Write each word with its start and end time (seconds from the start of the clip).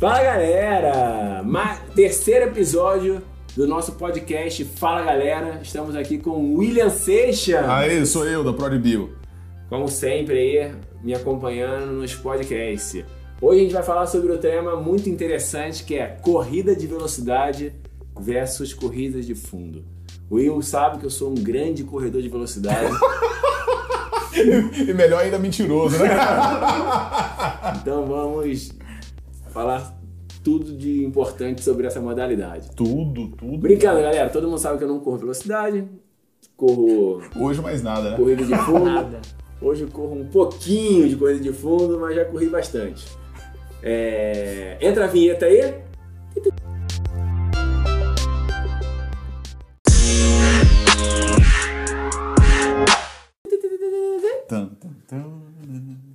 Fala 0.00 0.22
galera! 0.22 1.42
Ma 1.44 1.76
terceiro 1.94 2.46
episódio 2.46 3.20
do 3.54 3.68
nosso 3.68 3.92
podcast 3.92 4.64
Fala 4.64 5.02
Galera. 5.02 5.60
Estamos 5.62 5.94
aqui 5.94 6.16
com 6.16 6.30
o 6.30 6.56
William 6.56 6.88
Seixas. 6.88 7.68
Aê, 7.68 8.06
sou 8.06 8.26
eu, 8.26 8.42
da 8.42 8.50
ProdBio. 8.50 9.14
Como 9.68 9.88
sempre 9.88 10.38
aí, 10.38 10.74
me 11.04 11.12
acompanhando 11.12 11.92
nos 11.92 12.14
podcasts. 12.14 13.04
Hoje 13.42 13.60
a 13.60 13.62
gente 13.62 13.74
vai 13.74 13.82
falar 13.82 14.06
sobre 14.06 14.32
um 14.32 14.38
tema 14.38 14.74
muito 14.74 15.10
interessante 15.10 15.84
que 15.84 15.96
é 15.96 16.06
corrida 16.06 16.74
de 16.74 16.86
velocidade 16.86 17.74
versus 18.18 18.72
corridas 18.72 19.26
de 19.26 19.34
fundo. 19.34 19.84
O 20.30 20.36
Will 20.36 20.62
sabe 20.62 20.96
que 20.96 21.04
eu 21.04 21.10
sou 21.10 21.28
um 21.28 21.34
grande 21.34 21.84
corredor 21.84 22.22
de 22.22 22.28
velocidade. 22.30 22.90
e 24.88 24.94
melhor 24.94 25.22
ainda 25.22 25.38
mentiroso, 25.38 25.98
né? 25.98 26.08
então 27.82 28.06
vamos 28.06 28.79
falar 29.50 29.98
tudo 30.42 30.76
de 30.76 31.04
importante 31.04 31.62
sobre 31.62 31.86
essa 31.86 32.00
modalidade. 32.00 32.70
Tudo, 32.74 33.28
tudo. 33.28 33.58
Brincando, 33.58 34.00
galera. 34.00 34.30
Todo 34.30 34.48
mundo 34.48 34.58
sabe 34.58 34.78
que 34.78 34.84
eu 34.84 34.88
não 34.88 35.00
corro 35.00 35.18
velocidade. 35.18 35.86
Corro. 36.56 37.22
Hoje 37.38 37.60
mais 37.60 37.82
nada, 37.82 38.10
né? 38.10 38.16
Corrida 38.16 38.44
de 38.44 38.56
fundo. 38.56 38.84
Nada. 38.86 39.20
Hoje 39.60 39.82
eu 39.82 39.88
corro 39.88 40.14
um 40.14 40.26
pouquinho 40.26 41.08
de 41.08 41.16
corrida 41.16 41.40
de 41.40 41.52
fundo, 41.52 41.98
mas 42.00 42.16
já 42.16 42.24
corri 42.24 42.48
bastante. 42.48 43.06
É... 43.82 44.78
Entra 44.80 45.04
a 45.04 45.08
vinheta 45.08 45.46
aí. 45.46 45.74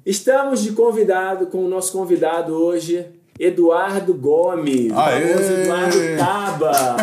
Estamos 0.06 0.62
de 0.62 0.72
convidado 0.72 1.48
com 1.48 1.66
o 1.66 1.68
nosso 1.68 1.92
convidado 1.92 2.54
hoje, 2.54 3.06
Eduardo 3.38 4.14
Gomes. 4.14 4.92
famoso 4.94 5.52
Eduardo 5.52 5.98
Taba. 6.18 6.98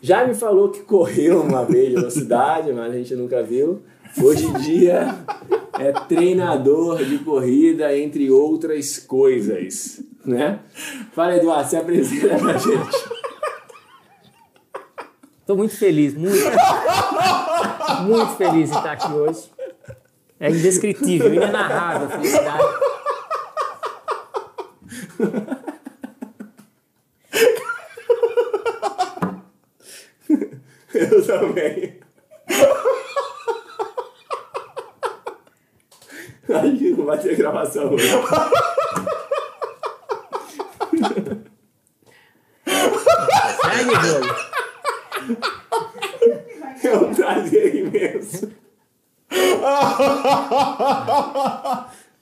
Já 0.00 0.26
me 0.26 0.34
falou 0.34 0.70
que 0.70 0.80
correu 0.80 1.42
uma 1.42 1.64
vez 1.64 1.90
de 1.90 1.96
velocidade, 1.96 2.72
mas 2.72 2.92
a 2.92 2.96
gente 2.96 3.14
nunca 3.14 3.42
viu. 3.42 3.82
Hoje 4.22 4.46
em 4.46 4.52
dia 4.54 5.14
é 5.78 5.92
treinador 5.92 7.04
de 7.04 7.18
corrida, 7.18 7.94
entre 7.94 8.30
outras 8.30 8.98
coisas. 8.98 10.00
Né? 10.24 10.58
Fala, 11.12 11.36
Eduardo, 11.36 11.68
se 11.68 11.76
apresenta 11.76 12.38
pra 12.38 12.54
gente. 12.54 13.16
Tô 15.46 15.54
muito 15.54 15.76
feliz, 15.76 16.14
muito, 16.14 16.38
muito 18.06 18.36
feliz 18.36 18.70
em 18.70 18.74
estar 18.74 18.92
aqui 18.92 19.12
hoje. 19.12 19.50
É 20.40 20.50
indescritível, 20.50 21.32
inenarrável 21.34 22.08
a 22.08 22.10
felicidade. 22.10 22.85
Eu 30.94 31.26
também. 31.26 32.00
Que 36.78 36.90
não 36.90 37.04
vai 37.06 37.18
ter 37.18 37.36
gravação 37.36 37.92
hoje. 37.92 38.08
Segue. 43.62 43.94
É 46.84 46.96
um 46.96 47.14
prazer 47.14 47.74
imenso. 47.74 48.52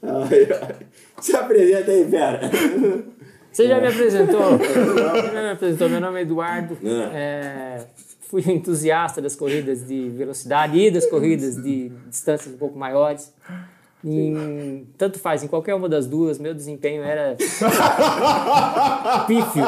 Ai, 0.02 0.48
ai. 0.50 0.86
Se 1.24 1.34
apresenta 1.34 1.90
aí, 1.90 2.04
Vera. 2.04 2.38
Você 3.50 3.66
já 3.66 3.80
me 3.80 3.86
apresentou? 3.88 4.58
Você 4.58 4.74
já 5.32 5.42
me 5.42 5.50
apresentou. 5.52 5.88
Meu 5.88 5.98
nome 6.00 6.18
é 6.18 6.22
Eduardo. 6.22 6.76
É, 7.14 7.80
fui 8.28 8.44
um 8.46 8.50
entusiasta 8.50 9.22
das 9.22 9.34
corridas 9.34 9.86
de 9.86 10.10
velocidade 10.10 10.78
e 10.78 10.90
das 10.90 11.06
corridas 11.06 11.56
de 11.56 11.88
distâncias 12.10 12.52
um 12.54 12.58
pouco 12.58 12.78
maiores. 12.78 13.32
Em- 14.04 14.86
tanto 14.98 15.18
faz, 15.18 15.42
em 15.42 15.48
qualquer 15.48 15.74
uma 15.74 15.88
das 15.88 16.06
duas, 16.06 16.38
meu 16.38 16.52
desempenho 16.52 17.02
era 17.02 17.36
pífio. 19.26 19.64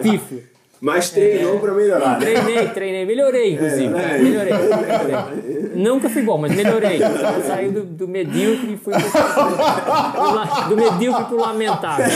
Pífio. 0.00 0.42
Mas 0.80 1.10
treinou 1.10 1.58
pra 1.58 1.72
melhorar, 1.72 2.20
né? 2.20 2.26
Treinei, 2.26 2.68
treinei, 2.68 3.06
melhorei, 3.06 3.54
inclusive. 3.54 3.94
É, 3.98 4.18
melhorei, 4.18 4.52
melhorei. 4.52 5.55
Nunca 5.76 6.08
fui 6.08 6.22
bom, 6.22 6.38
mas 6.38 6.54
melhorei. 6.54 6.98
Eu 7.02 7.42
saí 7.46 7.70
do, 7.70 7.84
do 7.84 8.08
medíocre 8.08 8.72
e 8.72 8.76
fui 8.76 8.94
pro, 8.94 10.68
do, 10.70 10.76
medíocre 10.76 11.24
pro 11.24 11.36
lamentável. 11.38 12.06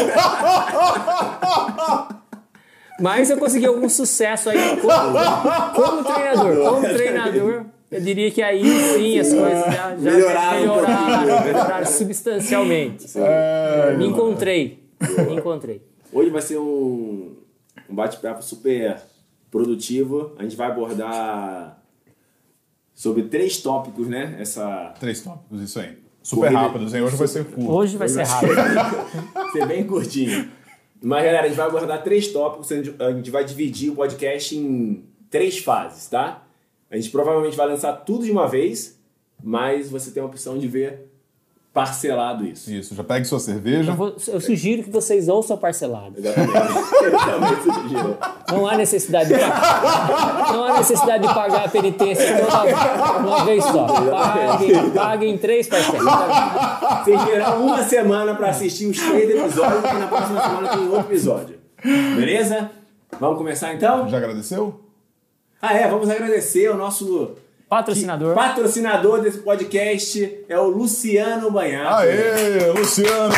Mas 3.01 3.31
eu 3.31 3.39
consegui 3.39 3.67
algum 3.67 3.89
sucesso 3.89 4.51
aí 4.51 4.77
como, 4.77 5.75
como 5.75 6.05
treinador. 6.05 6.71
Como 6.71 6.89
treinador, 6.95 7.65
eu 7.91 8.01
diria 8.01 8.31
que 8.31 8.43
aí 8.43 8.65
sim 8.65 9.19
as 9.19 9.33
coisas 9.33 9.65
já, 9.65 9.97
já 9.97 9.97
Melhoraram 9.97 10.61
melhoraram, 10.61 11.45
melhoraram 11.45 11.87
substancialmente. 11.87 13.07
É, 13.17 13.95
Me 13.97 14.07
encontrei. 14.07 14.85
Me 15.27 15.35
encontrei. 15.35 15.83
Hoje 16.13 16.31
vai 16.31 16.43
ser 16.43 16.59
um, 16.59 17.37
um 17.89 17.95
bate-papo 17.95 18.43
super 18.43 18.97
produtivo. 19.51 20.33
A 20.39 20.43
gente 20.43 20.57
vai 20.57 20.69
abordar 20.69 21.80
sobre 23.01 23.23
três 23.23 23.57
tópicos, 23.57 24.07
né? 24.09 24.37
Essa 24.39 24.93
Três 25.01 25.23
tópicos, 25.23 25.63
isso 25.63 25.81
aí. 25.81 25.97
Super 26.23 26.49
Corrida- 26.53 26.61
rápidos, 26.61 26.93
hein? 26.93 27.01
Hoje 27.01 27.17
vai 27.17 27.29
ser 27.29 27.45
curto. 27.47 27.71
Hoje 27.71 27.97
vai 27.97 28.09
ser 28.11 28.27
rápido. 28.27 28.53
ser 29.53 29.67
bem 29.67 29.87
curtinho. 29.87 30.51
Mas, 31.03 31.25
galera, 31.25 31.45
a 31.47 31.49
gente 31.49 31.57
vai 31.57 31.67
abordar 31.67 32.05
três 32.05 32.29
tópicos. 32.29 32.71
A 32.71 33.13
gente 33.13 33.31
vai 33.31 33.43
dividir 33.43 33.91
o 33.91 33.95
podcast 33.95 34.55
em 34.55 35.03
três 35.31 35.57
fases, 35.61 36.11
tá? 36.11 36.43
A 36.91 36.97
gente 36.97 37.09
provavelmente 37.09 37.57
vai 37.57 37.67
lançar 37.69 37.95
tudo 37.95 38.27
de 38.27 38.31
uma 38.31 38.47
vez, 38.47 39.01
mas 39.43 39.89
você 39.89 40.11
tem 40.11 40.23
a 40.23 40.27
opção 40.27 40.59
de 40.59 40.69
ver 40.69 41.10
parcelado 41.73 42.45
isso. 42.45 42.71
Isso, 42.71 42.95
já 42.95 43.05
pegue 43.05 43.25
sua 43.25 43.39
cerveja. 43.39 43.93
Eu, 43.93 43.97
vou- 43.97 44.17
eu 44.29 44.41
sugiro 44.41 44.83
que 44.83 44.91
vocês 44.91 45.29
ouçam 45.29 45.57
parcelado. 45.57 46.17
Não 48.51 48.67
há 48.67 48.77
necessidade 48.77 49.29
de 49.33 49.39
pagar, 49.39 50.53
não 50.53 50.65
há 50.65 50.79
necessidade 50.79 51.27
de 51.27 51.33
pagar 51.33 51.65
a 51.67 51.69
penitência 51.69 52.37
toda 52.45 53.21
uma 53.21 53.45
vez 53.45 53.63
só. 53.65 53.87
Paguem, 53.87 54.91
paguem 54.91 55.39
três 55.39 55.69
parcelas. 55.69 56.03
Vocês 57.05 57.25
terão 57.25 57.65
uma 57.67 57.83
semana 57.85 58.35
pra 58.35 58.49
assistir 58.51 58.87
os 58.87 58.99
três 58.99 59.31
episódios 59.31 59.85
e 59.85 59.95
na 59.99 60.07
próxima 60.09 60.43
semana 60.43 60.69
tem 60.69 60.81
outro 60.89 61.01
episódio. 61.13 61.59
Beleza? 61.85 62.71
Vamos 63.21 63.39
começar 63.39 63.73
então? 63.75 64.09
Já 64.09 64.17
agradeceu? 64.17 64.81
Ah, 65.63 65.75
é, 65.75 65.87
vamos 65.89 66.11
agradecer 66.11 66.67
ao 66.67 66.77
nosso 66.77 67.37
Patrocinador. 67.71 68.35
patrocinador 68.35 69.21
desse 69.21 69.39
podcast, 69.39 70.39
é 70.49 70.59
o 70.59 70.67
Luciano 70.67 71.53
Banhato. 71.53 72.03
Aê, 72.03 72.69
Luciano! 72.77 73.33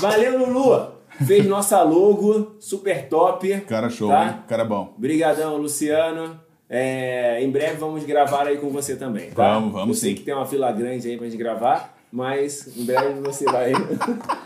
Valeu, 0.00 0.38
Lulu! 0.38 0.86
Fez 1.26 1.44
nossa 1.44 1.82
logo, 1.82 2.56
super 2.58 3.06
top. 3.06 3.60
Cara 3.68 3.90
show, 3.90 4.08
Tá? 4.08 4.24
hein? 4.24 4.34
Cara 4.48 4.64
bom. 4.64 4.94
Obrigadão, 4.96 5.58
Luciano. 5.58 6.40
É, 6.68 7.44
em 7.44 7.50
breve 7.50 7.74
vamos 7.76 8.02
gravar 8.04 8.46
aí 8.46 8.56
com 8.56 8.70
você 8.70 8.96
também, 8.96 9.30
tá? 9.32 9.52
Vamos, 9.52 9.72
vamos 9.74 9.96
Eu 9.98 10.00
sei 10.00 10.10
sim. 10.12 10.16
que 10.16 10.22
tem 10.22 10.32
uma 10.34 10.46
fila 10.46 10.72
grande 10.72 11.06
aí 11.06 11.18
pra 11.18 11.26
gente 11.26 11.36
gravar, 11.36 11.94
mas 12.10 12.74
em 12.74 12.86
breve 12.86 13.20
você 13.20 13.44
vai... 13.44 13.70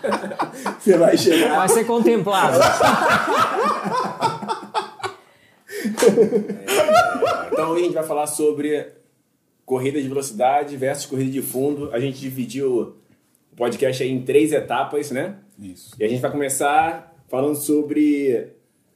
você 0.80 0.98
vai 0.98 1.16
chegar. 1.16 1.58
Vai 1.58 1.68
ser 1.68 1.84
contemplado. 1.84 2.58
Então 7.52 7.70
hoje 7.70 7.82
a 7.82 7.84
gente 7.84 7.94
vai 7.94 8.04
falar 8.04 8.26
sobre 8.26 8.88
corrida 9.64 10.00
de 10.00 10.08
velocidade 10.08 10.76
versus 10.76 11.06
corrida 11.06 11.30
de 11.30 11.42
fundo. 11.42 11.90
A 11.92 12.00
gente 12.00 12.18
dividiu 12.18 12.96
o 13.52 13.56
podcast 13.56 14.02
em 14.02 14.22
três 14.22 14.52
etapas, 14.52 15.10
né? 15.10 15.36
Isso. 15.58 15.94
E 15.98 16.04
a 16.04 16.08
gente 16.08 16.20
vai 16.20 16.30
começar 16.30 17.14
falando 17.28 17.56
sobre 17.56 18.48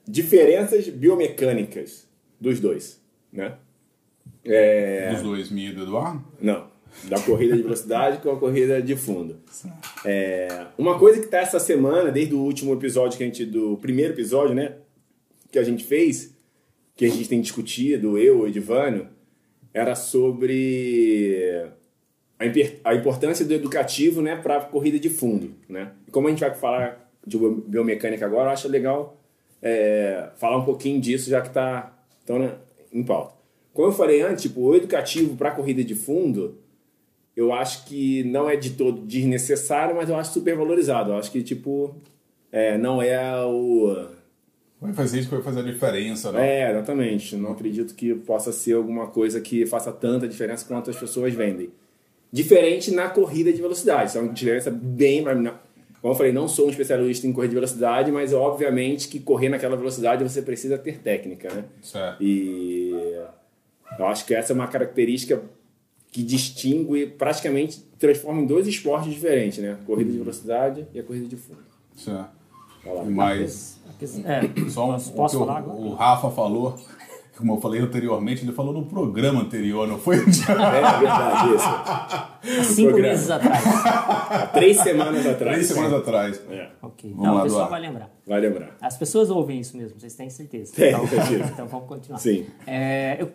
diferenças 0.07 0.89
biomecânicas 0.89 2.09
dos 2.41 2.59
dois, 2.59 3.01
né? 3.33 3.57
É... 4.45 5.13
Dos 5.13 5.23
dois, 5.23 5.51
minha 5.51 5.71
e 5.71 5.75
do 5.75 5.83
Eduardo? 5.83 6.25
Não, 6.41 6.67
da 7.05 7.21
corrida 7.21 7.57
de 7.57 7.63
velocidade 7.63 8.19
com 8.19 8.31
a 8.31 8.39
corrida 8.39 8.81
de 8.81 8.97
fundo. 8.97 9.41
É... 10.05 10.67
Uma 10.77 10.99
coisa 10.99 11.21
que 11.21 11.27
tá 11.27 11.39
essa 11.39 11.61
semana, 11.61 12.11
desde 12.11 12.35
o 12.35 12.41
último 12.41 12.73
episódio 12.73 13.19
que 13.19 13.25
a 13.25 13.27
gente... 13.27 13.45
do 13.45 13.77
primeiro 13.77 14.15
episódio, 14.15 14.55
né? 14.55 14.77
Que 15.51 15.59
a 15.59 15.65
gente 15.65 15.85
fez, 15.85 16.35
que 16.95 17.05
a 17.05 17.09
gente 17.09 17.29
tem 17.29 17.41
discutido, 17.41 18.19
eu, 18.19 18.41
o 18.41 18.47
Edivânio, 18.47 19.09
era 19.73 19.95
sobre 19.95 21.67
a, 22.85 22.95
importância 22.95 23.45
do 23.45 23.55
educativo 23.55 24.21
né, 24.21 24.37
para 24.37 24.57
a 24.57 24.61
corrida 24.61 24.99
de 24.99 25.09
fundo. 25.09 25.55
Né? 25.69 25.93
E 26.07 26.11
como 26.11 26.29
a 26.29 26.31
gente 26.31 26.41
vai 26.41 26.55
falar 26.55 27.11
de 27.27 27.39
biomecânica 27.39 28.27
agora, 28.27 28.49
eu 28.49 28.53
acho 28.53 28.69
legal 28.69 29.21
é, 29.63 30.31
falar 30.37 30.59
um 30.59 30.65
pouquinho 30.65 31.01
disso, 31.01 31.31
já 31.31 31.41
que 31.41 31.49
está 31.49 31.97
tão 32.27 32.39
né, 32.39 32.57
em 32.93 33.03
pauta. 33.03 33.35
Como 33.73 33.89
eu 33.89 33.93
falei 33.93 34.21
antes, 34.21 34.43
tipo, 34.43 34.61
o 34.61 34.77
educativo 34.77 35.37
para 35.37 35.49
a 35.49 35.55
corrida 35.55 35.83
de 35.83 35.95
fundo, 35.95 36.59
eu 37.35 37.53
acho 37.53 37.87
que 37.87 38.23
não 38.25 38.51
é 38.51 38.57
de 38.57 38.71
todo 38.71 39.07
desnecessário, 39.07 39.97
mas 39.97 40.11
eu 40.11 40.17
acho 40.17 40.33
super 40.33 40.55
valorizado. 40.55 41.13
Eu 41.13 41.17
acho 41.17 41.31
que, 41.31 41.43
tipo, 41.43 41.97
é, 42.51 42.77
não 42.77 43.01
é 43.01 43.43
o. 43.47 44.09
Vai 44.83 44.93
fazer 44.93 45.21
isso 45.21 45.29
que 45.29 45.35
vai 45.37 45.45
fazer 45.45 45.61
a 45.61 45.63
diferença, 45.63 46.33
né? 46.33 46.63
É, 46.63 46.71
exatamente. 46.73 47.37
Não 47.37 47.53
acredito 47.53 47.95
que 47.95 48.13
possa 48.17 48.51
ser 48.51 48.73
alguma 48.73 49.07
coisa 49.07 49.41
que 49.41 49.65
faça 49.65 49.93
tanta 49.93 50.27
diferença 50.27 50.67
quanto 50.67 50.91
as 50.91 50.97
pessoas 50.97 51.33
vendem. 51.33 51.71
Diferente 52.33 52.91
na 52.91 53.09
corrida 53.09 53.53
de 53.53 53.63
velocidade. 53.63 54.09
Isso 54.09 54.19
é 54.19 54.21
uma 54.21 54.33
diferença 54.33 54.73
bem. 54.73 55.23
Como 55.23 56.13
eu 56.13 56.15
falei, 56.17 56.33
não 56.33 56.49
sou 56.49 56.67
um 56.67 56.71
especialista 56.71 57.29
em 57.29 57.33
corrida 57.33 57.51
de 57.51 57.55
velocidade, 57.55 58.11
mas 58.11 58.33
obviamente 58.33 59.07
que 59.07 59.21
correr 59.21 59.51
naquela 59.51 59.77
velocidade 59.77 60.25
você 60.25 60.43
precisa 60.43 60.77
ter 60.77 60.99
técnica, 60.99 61.55
né? 61.55 61.65
Certo. 61.81 62.21
E 62.21 62.91
eu 63.97 64.07
acho 64.07 64.27
que 64.27 64.35
essa 64.35 64.53
é 64.53 64.55
uma 64.55 64.67
característica 64.67 65.41
que 66.11 66.25
distingue, 66.25 67.07
praticamente 67.07 67.81
transforma 68.01 68.43
em 68.43 68.47
dois 68.47 68.67
esportes 68.67 69.15
diferentes, 69.15 69.59
né? 69.59 69.79
A 69.81 69.85
corrida 69.85 70.11
de 70.11 70.19
velocidade 70.19 70.87
e 70.93 70.99
a 70.99 71.05
corrida 71.05 71.29
de 71.29 71.37
fundo. 71.37 71.63
Certo. 71.95 72.42
Mas 73.11 73.81
É, 74.25 74.69
só 74.71 74.87
um, 74.91 74.99
posso, 74.99 75.11
o 75.11 75.27
que 75.41 75.47
falar 75.47 75.55
o, 75.55 75.57
agora? 75.71 75.81
o 75.81 75.95
Rafa 75.95 76.31
falou, 76.31 76.77
como 77.37 77.55
eu 77.55 77.61
falei 77.61 77.81
anteriormente, 77.81 78.43
ele 78.45 78.53
falou 78.53 78.73
no 78.73 78.85
programa 78.87 79.41
anterior, 79.41 79.87
não 79.87 79.99
foi? 79.99 80.17
É 80.19 80.21
verdade, 80.21 81.55
isso. 81.55 81.65
Há 82.61 82.65
cinco 82.65 82.91
programa. 82.91 83.09
meses 83.15 83.31
atrás. 83.31 83.65
Há 83.87 84.47
três 84.53 84.77
semanas 84.79 85.27
atrás. 85.27 85.55
Três 85.55 85.67
semanas 85.69 85.93
atrás. 85.93 86.43
É, 86.51 86.69
Ok. 86.83 87.11
Vamos 87.13 87.25
Não, 87.27 87.35
lá, 87.35 87.41
o 87.41 87.45
pessoal 87.45 87.71
vai 87.71 87.81
lembrar. 87.81 88.11
vai 88.27 88.41
lembrar. 88.41 88.77
As 88.81 88.97
pessoas 88.97 89.31
ouvem 89.31 89.61
isso 89.61 89.77
mesmo, 89.77 89.99
vocês 90.01 90.15
têm 90.15 90.29
certeza. 90.29 90.73
Tem, 90.75 90.89
então, 90.89 91.07
certeza. 91.07 91.45
então 91.55 91.69
vamos 91.69 91.87
continuar. 91.89 92.19
Sim. 92.19 92.47
É, 92.67 93.19
eu, 93.21 93.31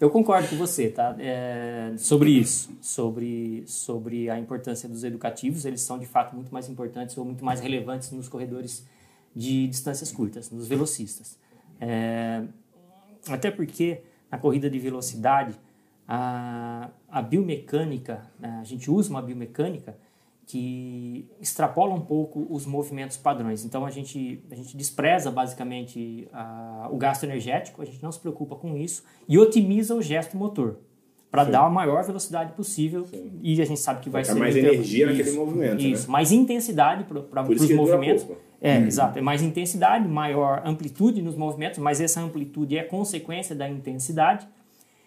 eu 0.00 0.10
concordo 0.10 0.48
com 0.48 0.56
você, 0.56 0.88
tá? 0.88 1.16
É, 1.18 1.94
sobre 1.96 2.30
isso, 2.30 2.70
sobre, 2.80 3.64
sobre 3.66 4.28
a 4.28 4.38
importância 4.38 4.88
dos 4.88 5.04
educativos, 5.04 5.64
eles 5.64 5.80
são 5.80 5.98
de 5.98 6.06
fato 6.06 6.34
muito 6.34 6.52
mais 6.52 6.68
importantes 6.68 7.16
ou 7.16 7.24
muito 7.24 7.44
mais 7.44 7.60
relevantes 7.60 8.10
nos 8.10 8.28
corredores 8.28 8.86
de 9.34 9.66
distâncias 9.68 10.12
curtas, 10.12 10.50
nos 10.50 10.66
velocistas. 10.66 11.38
É, 11.80 12.42
até 13.28 13.50
porque 13.50 14.02
na 14.30 14.38
corrida 14.38 14.68
de 14.68 14.78
velocidade, 14.78 15.54
a, 16.06 16.90
a 17.08 17.22
biomecânica, 17.22 18.22
né, 18.38 18.58
a 18.60 18.64
gente 18.64 18.90
usa 18.90 19.10
uma 19.10 19.22
biomecânica 19.22 19.96
que 20.48 21.26
extrapola 21.40 21.92
um 21.92 22.00
pouco 22.00 22.46
os 22.48 22.64
movimentos 22.64 23.16
padrões. 23.16 23.64
Então 23.64 23.84
a 23.84 23.90
gente, 23.90 24.40
a 24.50 24.54
gente 24.54 24.76
despreza 24.76 25.28
basicamente 25.30 26.28
a- 26.32 26.88
o 26.90 26.96
gasto 26.96 27.24
energético, 27.24 27.82
a 27.82 27.84
gente 27.84 28.00
não 28.00 28.12
se 28.12 28.20
preocupa 28.20 28.54
com 28.54 28.76
isso 28.76 29.02
e 29.28 29.36
otimiza 29.38 29.94
o 29.94 30.00
gesto 30.00 30.36
motor 30.36 30.78
para 31.32 31.42
dar 31.44 31.66
a 31.66 31.70
maior 31.70 32.04
velocidade 32.04 32.52
possível 32.52 33.04
e 33.42 33.60
a 33.60 33.64
gente 33.66 33.80
sabe 33.80 34.00
que 34.00 34.08
vai 34.08 34.24
ser 34.24 34.34
mais 34.34 34.54
muito- 34.54 34.68
energia 34.68 35.06
naquele 35.06 35.32
movimento, 35.32 35.82
né? 35.82 35.88
Isso, 35.88 36.08
mais 36.10 36.30
intensidade 36.30 37.04
para 37.04 37.42
isso 37.52 37.64
os 37.64 37.70
movimentos. 37.72 38.24
É, 38.62 38.78
exato. 38.78 39.18
É 39.18 39.22
mais 39.22 39.42
intensidade, 39.42 40.08
maior 40.08 40.62
amplitude 40.64 41.20
nos 41.20 41.34
movimentos, 41.36 41.78
mas 41.78 42.00
essa 42.00 42.20
amplitude 42.20 42.78
é 42.78 42.82
consequência 42.84 43.54
da 43.54 43.68
intensidade. 43.68 44.46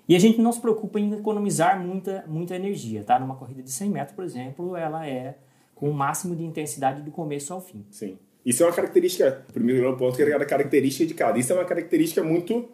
E 0.10 0.16
a 0.16 0.20
gente 0.20 0.42
não 0.42 0.52
se 0.52 0.60
preocupa 0.60 1.00
em 1.00 1.14
economizar 1.14 1.80
muita, 1.80 2.26
muita 2.28 2.56
energia, 2.56 3.04
tá? 3.04 3.20
Numa 3.20 3.36
corrida 3.36 3.62
de 3.62 3.70
100 3.70 3.90
metros, 3.92 4.16
por 4.16 4.26
exemplo, 4.26 4.76
ela 4.76 5.08
é 5.08 5.38
com 5.76 5.88
o 5.88 5.94
máximo 5.94 6.36
de 6.36 6.44
intensidade 6.44 7.04
do 7.04 7.12
começo 7.12 7.54
ao 7.54 7.62
fim. 7.62 7.86
Sim. 7.92 8.18
Isso 8.44 8.64
é 8.64 8.66
uma 8.66 8.74
característica, 8.74 9.46
primeiro 9.54 9.96
ponto, 9.98 10.16
que 10.16 10.24
é 10.24 10.36
a 10.36 10.46
característica 10.46 11.06
de 11.06 11.14
cada. 11.14 11.38
Isso 11.38 11.54
é 11.54 11.56
uma 11.56 11.64
característica 11.64 12.24
muito 12.24 12.68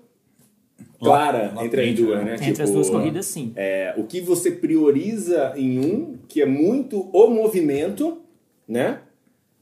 clara 0.98 1.52
Latente, 1.54 1.66
entre 1.66 1.82
as 1.82 1.96
duas, 1.96 2.20
né? 2.20 2.24
né? 2.24 2.34
Entre 2.36 2.46
Tipo, 2.52 2.64
as 2.64 2.72
duas 2.72 2.90
corridas, 2.90 3.26
sim. 3.26 3.52
É, 3.58 3.94
o 3.98 4.06
que 4.06 4.22
você 4.22 4.52
prioriza 4.52 5.54
em 5.58 5.78
um, 5.80 6.18
que 6.30 6.42
é 6.42 6.46
muito 6.46 7.02
o 7.12 7.28
movimento, 7.28 8.22
né? 8.66 9.02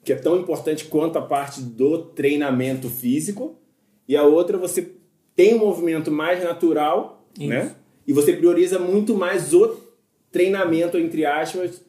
Que 0.03 0.13
é 0.13 0.15
tão 0.15 0.39
importante 0.39 0.85
quanto 0.85 1.17
a 1.17 1.23
parte 1.23 1.59
do 1.59 1.97
treinamento 1.97 2.87
físico. 2.87 3.55
E 4.07 4.15
a 4.15 4.21
outra, 4.21 4.59
você 4.59 4.91
tem 5.35 5.55
um 5.55 5.59
movimento 5.59 6.11
mais 6.11 6.43
natural, 6.43 7.22
Isso. 7.39 7.47
né? 7.49 7.75
E 8.07 8.13
você 8.13 8.33
prioriza 8.33 8.77
muito 8.79 9.15
mais 9.15 9.53
o 9.53 9.77
treinamento, 10.31 10.97
entre 10.97 11.25
aspas, 11.25 11.81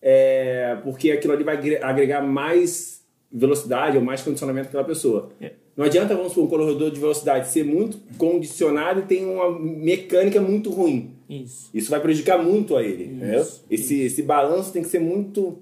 é, 0.00 0.76
porque 0.82 1.10
aquilo 1.12 1.32
ali 1.32 1.44
vai 1.44 1.56
agre- 1.56 1.82
agregar 1.82 2.20
mais 2.22 3.02
velocidade 3.30 3.96
ou 3.96 4.02
mais 4.04 4.20
condicionamento 4.22 4.68
para 4.68 4.80
aquela 4.80 4.94
pessoa. 4.94 5.30
É. 5.40 5.52
Não 5.74 5.86
adianta, 5.86 6.14
vamos 6.14 6.32
supor, 6.32 6.44
um 6.60 6.64
corredor 6.66 6.90
de 6.90 7.00
velocidade 7.00 7.48
ser 7.48 7.64
muito 7.64 7.96
condicionado 8.18 9.00
e 9.00 9.02
tem 9.04 9.24
uma 9.24 9.58
mecânica 9.58 10.38
muito 10.40 10.68
ruim. 10.70 11.12
Isso. 11.30 11.70
Isso 11.72 11.90
vai 11.90 11.98
prejudicar 11.98 12.42
muito 12.42 12.76
a 12.76 12.82
ele. 12.82 13.04
entendeu? 13.04 13.46
Esse, 13.70 14.00
esse 14.02 14.22
balanço 14.22 14.70
tem 14.70 14.82
que 14.82 14.88
ser 14.88 14.98
muito 14.98 15.58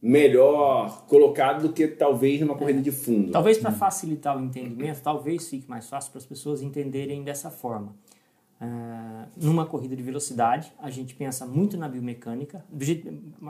melhor 0.00 1.06
colocado 1.06 1.68
do 1.68 1.72
que 1.72 1.86
talvez 1.86 2.40
numa 2.40 2.56
corrida 2.56 2.80
de 2.80 2.90
fundo. 2.90 3.30
Talvez 3.30 3.56
para 3.56 3.70
facilitar 3.70 4.36
o 4.36 4.44
entendimento, 4.44 5.00
talvez 5.00 5.48
fique 5.48 5.68
mais 5.70 5.88
fácil 5.88 6.10
para 6.10 6.18
as 6.18 6.26
pessoas 6.26 6.60
entenderem 6.60 7.22
dessa 7.22 7.50
forma. 7.50 7.94
Ah, 8.64 9.26
numa 9.36 9.66
corrida 9.66 9.96
de 9.96 10.02
velocidade, 10.04 10.72
a 10.78 10.88
gente 10.88 11.16
pensa 11.16 11.44
muito 11.44 11.76
na 11.76 11.88
biomecânica, 11.88 12.64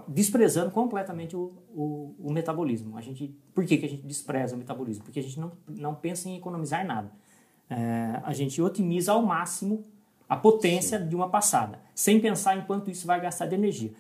desprezando 0.09 0.71
completamente 0.71 1.37
o, 1.37 1.53
o, 1.75 2.15
o 2.19 2.33
metabolismo. 2.33 2.97
A 2.97 3.03
gente, 3.03 3.37
por 3.55 3.67
que, 3.67 3.77
que 3.77 3.85
a 3.85 3.89
gente 3.91 4.07
despreza 4.07 4.55
o 4.55 4.59
metabolismo? 4.59 5.05
Porque 5.05 5.21
a 5.21 5.23
gente 5.23 5.39
não, 5.39 5.53
não 5.69 5.95
pensa 5.95 6.31
em 6.31 6.39
economizar 6.39 6.87
nada. 6.87 7.13
Ah, 7.69 8.23
a 8.25 8.33
gente 8.33 8.63
otimiza 8.63 9.13
ao 9.13 9.21
máximo 9.23 9.85
a 10.27 10.35
potência 10.35 10.99
de 10.99 11.15
uma 11.15 11.29
passada, 11.29 11.79
sem 11.95 12.19
pensar 12.19 12.57
em 12.57 12.63
quanto 12.63 12.91
isso 12.91 13.07
vai 13.07 13.21
gastar 13.21 13.45
de 13.45 13.55
energia. 13.55 13.93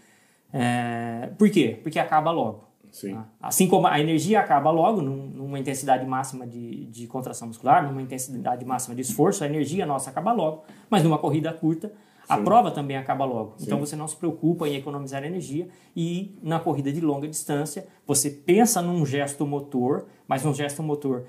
É, 0.50 1.31
por 1.37 1.50
quê? 1.50 1.79
Porque 1.82 1.99
acaba 1.99 2.31
logo. 2.31 2.72
Sim. 2.93 3.15
tá? 3.15 3.27
Assim 3.41 3.67
como 3.67 3.87
a 3.89 3.99
energia 3.99 4.39
acaba 4.39 4.71
logo, 4.71 5.00
num- 5.03 5.27
numa 5.29 5.59
intensidade 5.59 6.06
máxima 6.06 6.47
de, 6.47 6.85
de 6.87 7.06
contração 7.09 7.49
muscular, 7.49 7.85
numa 7.89 8.00
intensidade 8.03 8.65
máxima 8.65 8.94
de 8.94 9.00
esforço, 9.00 9.43
a 9.43 9.47
energia 9.47 9.85
nossa 9.87 10.11
acaba 10.11 10.31
logo. 10.33 10.62
Mas 10.89 11.03
numa 11.03 11.19
corrida 11.19 11.53
curta, 11.53 11.91
a 12.29 12.37
prova 12.39 12.71
também 12.71 12.97
acaba 12.97 13.25
logo. 13.25 13.55
Então 13.61 13.81
você 13.81 13.97
não 13.97 14.06
se 14.06 14.15
preocupa 14.17 14.69
em 14.69 14.77
economizar 14.77 15.25
energia 15.25 15.69
e 15.97 16.39
na 16.43 16.61
corrida 16.61 16.93
de 16.93 17.00
longa 17.00 17.27
distância, 17.27 17.87
você 18.06 18.31
pensa 18.31 18.81
num 18.81 19.05
gesto 19.05 19.44
motor, 19.47 20.06
mas 20.29 20.44
um 20.47 20.55
gesto 20.55 20.83
motor 20.83 21.25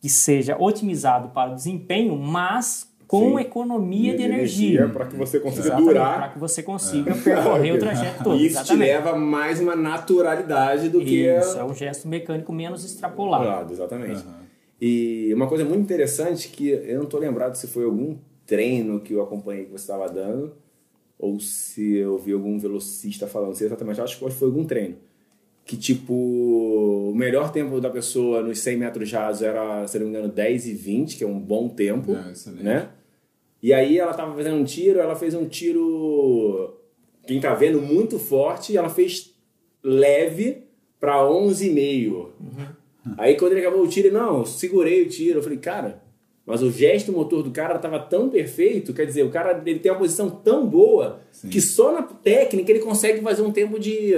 que 0.00 0.08
seja 0.08 0.56
otimizado 0.58 1.30
para 1.30 1.50
o 1.50 1.54
desempenho, 1.56 2.16
mas 2.16 2.87
com 3.08 3.36
Sim. 3.36 3.40
economia 3.40 4.14
de 4.14 4.22
energia. 4.22 4.86
para 4.86 5.06
que 5.06 5.16
você 5.16 5.40
consiga 5.40 5.62
Exatamente, 5.68 5.94
para 5.94 6.04
durar. 6.04 6.32
que 6.34 6.38
você 6.38 6.62
consiga 6.62 7.14
percorrer 7.14 7.74
o 7.74 7.78
trajeto 7.80 8.22
todo. 8.22 8.36
Isso 8.36 8.56
te 8.56 8.60
exatamente. 8.60 8.86
leva 8.86 9.10
a 9.12 9.16
mais 9.16 9.60
uma 9.60 9.74
naturalidade 9.74 10.90
do 10.90 11.00
que 11.00 11.26
Isso, 11.26 11.58
é 11.58 11.64
um 11.64 11.74
gesto 11.74 12.06
mecânico 12.06 12.52
menos 12.52 12.84
extrapolado. 12.84 13.44
Lado, 13.44 13.72
exatamente. 13.72 14.22
E 14.80 15.32
uma 15.34 15.46
coisa 15.48 15.64
muito 15.64 15.80
interessante 15.80 16.48
que 16.48 16.68
eu 16.68 16.98
não 17.00 17.06
tô 17.06 17.18
lembrado 17.18 17.54
se 17.56 17.66
foi 17.66 17.84
algum 17.84 18.14
treino 18.46 19.00
que 19.00 19.14
eu 19.14 19.22
acompanhei 19.22 19.64
que 19.64 19.72
você 19.72 19.84
estava 19.90 20.08
dando 20.08 20.52
ou 21.18 21.40
se 21.40 21.96
eu 21.96 22.18
vi 22.18 22.32
algum 22.32 22.58
velocista 22.58 23.26
falando, 23.26 23.54
sei 23.54 23.66
exatamente, 23.66 24.00
acho 24.00 24.18
que 24.18 24.30
foi 24.30 24.48
algum 24.48 24.64
treino. 24.64 24.96
Que 25.68 25.76
tipo, 25.76 26.14
o 26.14 27.14
melhor 27.14 27.52
tempo 27.52 27.78
da 27.78 27.90
pessoa 27.90 28.42
nos 28.42 28.58
100 28.60 28.78
metros 28.78 29.12
rasos 29.12 29.42
era, 29.42 29.86
se 29.86 29.98
não 29.98 30.06
me 30.06 30.12
engano, 30.12 30.32
10 30.32 30.66
e 30.66 30.72
20, 30.72 31.18
que 31.18 31.22
é 31.22 31.26
um 31.26 31.38
bom 31.38 31.68
tempo, 31.68 32.12
É, 32.14 32.62
né? 32.62 32.88
E 33.62 33.74
aí 33.74 33.98
ela 33.98 34.14
tava 34.14 34.34
fazendo 34.34 34.56
um 34.56 34.64
tiro, 34.64 34.98
ela 34.98 35.14
fez 35.14 35.34
um 35.34 35.44
tiro, 35.44 36.74
quem 37.26 37.38
tá 37.38 37.54
vendo, 37.54 37.82
muito 37.82 38.18
forte, 38.18 38.72
e 38.72 38.78
ela 38.78 38.88
fez 38.88 39.34
leve 39.84 40.62
para 40.98 41.16
11,5. 41.22 42.28
Aí 43.18 43.36
quando 43.36 43.52
ele 43.52 43.60
acabou 43.60 43.82
o 43.84 43.88
tiro, 43.88 44.10
não, 44.10 44.38
eu 44.38 44.46
segurei 44.46 45.02
o 45.02 45.08
tiro. 45.10 45.40
Eu 45.40 45.42
falei, 45.42 45.58
cara, 45.58 46.02
mas 46.46 46.62
o 46.62 46.70
gesto 46.70 47.12
motor 47.12 47.42
do 47.42 47.50
cara 47.50 47.78
tava 47.78 47.98
tão 47.98 48.30
perfeito, 48.30 48.94
quer 48.94 49.04
dizer, 49.04 49.22
o 49.22 49.30
cara 49.30 49.62
ele 49.66 49.80
tem 49.80 49.92
uma 49.92 49.98
posição 49.98 50.30
tão 50.30 50.66
boa 50.66 51.20
que 51.50 51.60
só 51.60 51.92
na 51.92 52.02
técnica 52.02 52.70
ele 52.72 52.80
consegue 52.80 53.20
fazer 53.20 53.42
um 53.42 53.52
tempo 53.52 53.78
de 53.78 54.14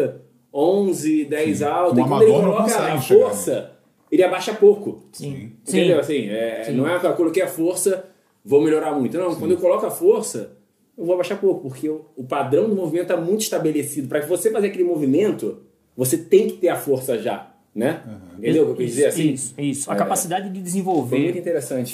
11, 0.53 1.25
10 1.27 1.63
alto. 1.63 2.01
E 2.01 2.05
quando 2.05 2.23
ele 2.23 2.33
coloca 2.33 2.63
a 2.65 2.69
chegar 2.69 3.03
força, 3.03 3.73
ele 4.11 4.23
abaixa 4.23 4.53
pouco. 4.55 5.03
Sim. 5.13 5.53
Entendeu? 5.69 5.97
Sim. 5.97 6.01
Assim, 6.01 6.29
é, 6.29 6.73
não 6.73 6.89
é 6.89 6.99
que 6.99 7.07
eu 7.07 7.13
coloquei 7.15 7.43
a 7.43 7.49
força, 7.49 8.05
vou 8.45 8.61
melhorar 8.63 8.93
muito. 8.93 9.17
Não, 9.17 9.35
quando 9.35 9.53
eu 9.53 9.59
coloco 9.59 9.87
a 9.87 9.91
força, 9.91 10.57
eu 10.99 11.05
vou 11.05 11.15
abaixar 11.15 11.39
pouco, 11.39 11.69
porque 11.69 11.89
o, 11.89 12.05
o 12.17 12.25
padrão 12.25 12.69
do 12.69 12.75
movimento 12.75 13.11
está 13.13 13.17
muito 13.17 13.43
estabelecido. 13.43 14.09
Para 14.09 14.21
você 14.27 14.51
fazer 14.51 14.67
aquele 14.69 14.85
movimento, 14.85 15.63
você 15.97 16.17
tem 16.19 16.49
que 16.49 16.55
ter 16.59 16.69
a 16.69 16.77
força 16.77 17.17
já, 17.19 17.51
né? 17.75 18.03
Entendeu 18.39 18.63
o 18.63 18.67
que 18.67 18.73
eu 18.73 18.77
quis 18.77 18.91
dizer 18.91 19.07
assim? 19.07 19.33
Isso, 19.33 19.55
isso. 19.59 19.91
A 19.91 19.95
É. 19.95 19.99
capacidade 19.99 20.51
de 20.51 20.61
desenvolver 20.61 21.43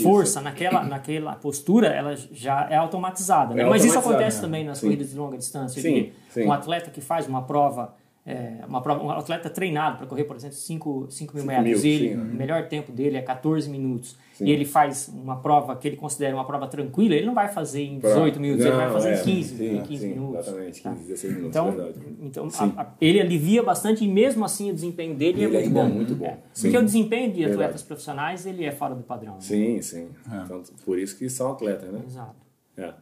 força 0.02 0.40
naquela, 0.40 0.84
naquela 0.84 1.34
postura, 1.34 1.88
ela 1.88 2.14
já 2.32 2.66
é 2.70 2.76
automatizada. 2.76 3.54
né? 3.54 3.62
É 3.62 3.66
Mas 3.66 3.84
isso 3.84 3.98
acontece 3.98 4.36
né? 4.38 4.42
também 4.42 4.64
nas 4.64 4.78
Sim. 4.78 4.86
corridas 4.86 5.10
de 5.10 5.16
longa 5.18 5.36
distância. 5.36 5.82
Sim, 5.82 6.12
sim. 6.30 6.44
Um 6.44 6.52
atleta 6.52 6.90
que 6.90 7.00
faz 7.00 7.26
uma 7.26 7.42
prova 7.42 7.94
é, 8.26 8.64
uma 8.66 8.82
prova, 8.82 9.04
um 9.04 9.10
atleta 9.10 9.48
treinado 9.48 9.98
para 9.98 10.06
correr, 10.06 10.24
por 10.24 10.34
exemplo, 10.34 10.56
5 10.56 11.08
mil 11.32 11.44
mil, 11.44 11.44
metros, 11.46 11.84
e 11.84 11.88
ele, 11.88 12.08
sim. 12.08 12.14
o 12.20 12.24
melhor 12.24 12.66
tempo 12.68 12.90
dele 12.90 13.16
é 13.16 13.22
14 13.22 13.70
minutos, 13.70 14.16
e 14.40 14.50
ele 14.50 14.64
faz 14.64 15.08
uma 15.08 15.36
prova 15.36 15.76
que 15.76 15.86
ele 15.86 15.96
considera 15.96 16.34
uma 16.34 16.44
prova 16.44 16.66
tranquila, 16.66 17.14
ele 17.14 17.24
não 17.24 17.34
vai 17.34 17.48
fazer 17.48 17.82
em 17.82 17.98
18 18.00 18.40
minutos, 18.40 18.66
ele 18.66 18.74
vai 18.74 18.86
Não, 18.86 18.92
fazer 18.92 19.10
é, 19.10 19.20
em 19.20 19.22
15, 19.22 19.56
sim, 19.56 19.82
15 19.86 20.02
sim, 20.02 20.08
minutos. 20.08 20.46
Exatamente, 20.48 20.82
tá? 20.82 20.90
15, 20.90 21.02
16 21.04 21.34
minutos, 21.36 21.56
Então, 21.56 21.70
verdade. 21.72 21.98
então 22.20 22.50
Sim. 22.50 22.72
a- 22.76 22.82
a- 22.82 22.92
ele 23.00 23.20
alivia 23.20 23.62
bastante 23.62 24.04
e 24.04 24.08
mesmo 24.08 24.44
assim 24.44 24.70
o 24.70 24.74
desempenho 24.74 25.14
dele 25.14 25.42
é 25.42 25.44
Ele 25.44 25.52
muito 25.54 25.66
é 25.66 25.70
bom. 25.70 25.88
muito 25.88 26.14
bom, 26.16 26.36
sim. 26.52 26.62
Porque 26.62 26.78
o 26.78 26.84
desempenho 26.84 27.32
de 27.32 27.44
atletas 27.44 27.56
Verdade. 27.58 27.84
profissionais 27.84 28.44
ele 28.44 28.64
é 28.64 28.72
fora 28.72 28.94
do 28.94 29.04
padrão. 29.04 29.34
né? 29.34 29.40
Sim, 29.40 29.80
sim. 29.80 30.08
Então, 30.44 30.62
por 30.84 30.98
isso 30.98 31.16
que 31.16 31.30
são 31.30 31.52
atletas, 31.52 31.90
né? 31.92 32.00
Exato. 32.04 32.34
É. 32.76 32.92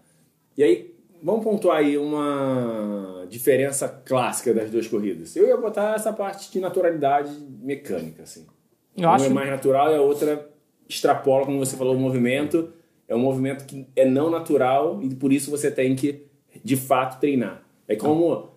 E 0.57 0.63
aí, 0.63 0.94
vamos 1.25 1.43
pontuar 1.43 1.79
aí 1.79 1.97
uma 1.97 3.27
diferença 3.31 3.89
clássica 3.89 4.53
das 4.53 4.71
duas 4.71 4.87
corridas. 4.87 5.35
Eu 5.35 5.49
ia 5.49 5.57
botar 5.57 5.95
essa 5.95 6.13
parte 6.13 6.53
de 6.53 6.61
naturalidade 6.61 7.35
mecânica, 7.63 8.25
assim. 8.25 8.47
Eu 8.95 9.09
uma 9.09 9.15
acho 9.15 9.25
é 9.25 9.29
mais 9.31 9.49
natural 9.49 9.91
e 9.91 9.97
a 9.97 10.03
outra 10.03 10.51
extrapola, 10.87 11.47
como 11.47 11.59
você 11.59 11.79
falou, 11.79 11.97
o 11.97 11.99
movimento. 11.99 12.71
É 13.09 13.17
um 13.17 13.21
movimento 13.21 13.65
que 13.65 13.89
é 13.97 14.05
não 14.05 14.29
natural 14.29 15.03
e 15.03 15.15
por 15.15 15.33
isso 15.33 15.51
você 15.51 15.71
tem 15.71 15.97
que, 15.97 16.27
de 16.63 16.77
fato, 16.77 17.19
treinar. 17.19 17.63
É 17.89 17.97
como... 17.97 18.53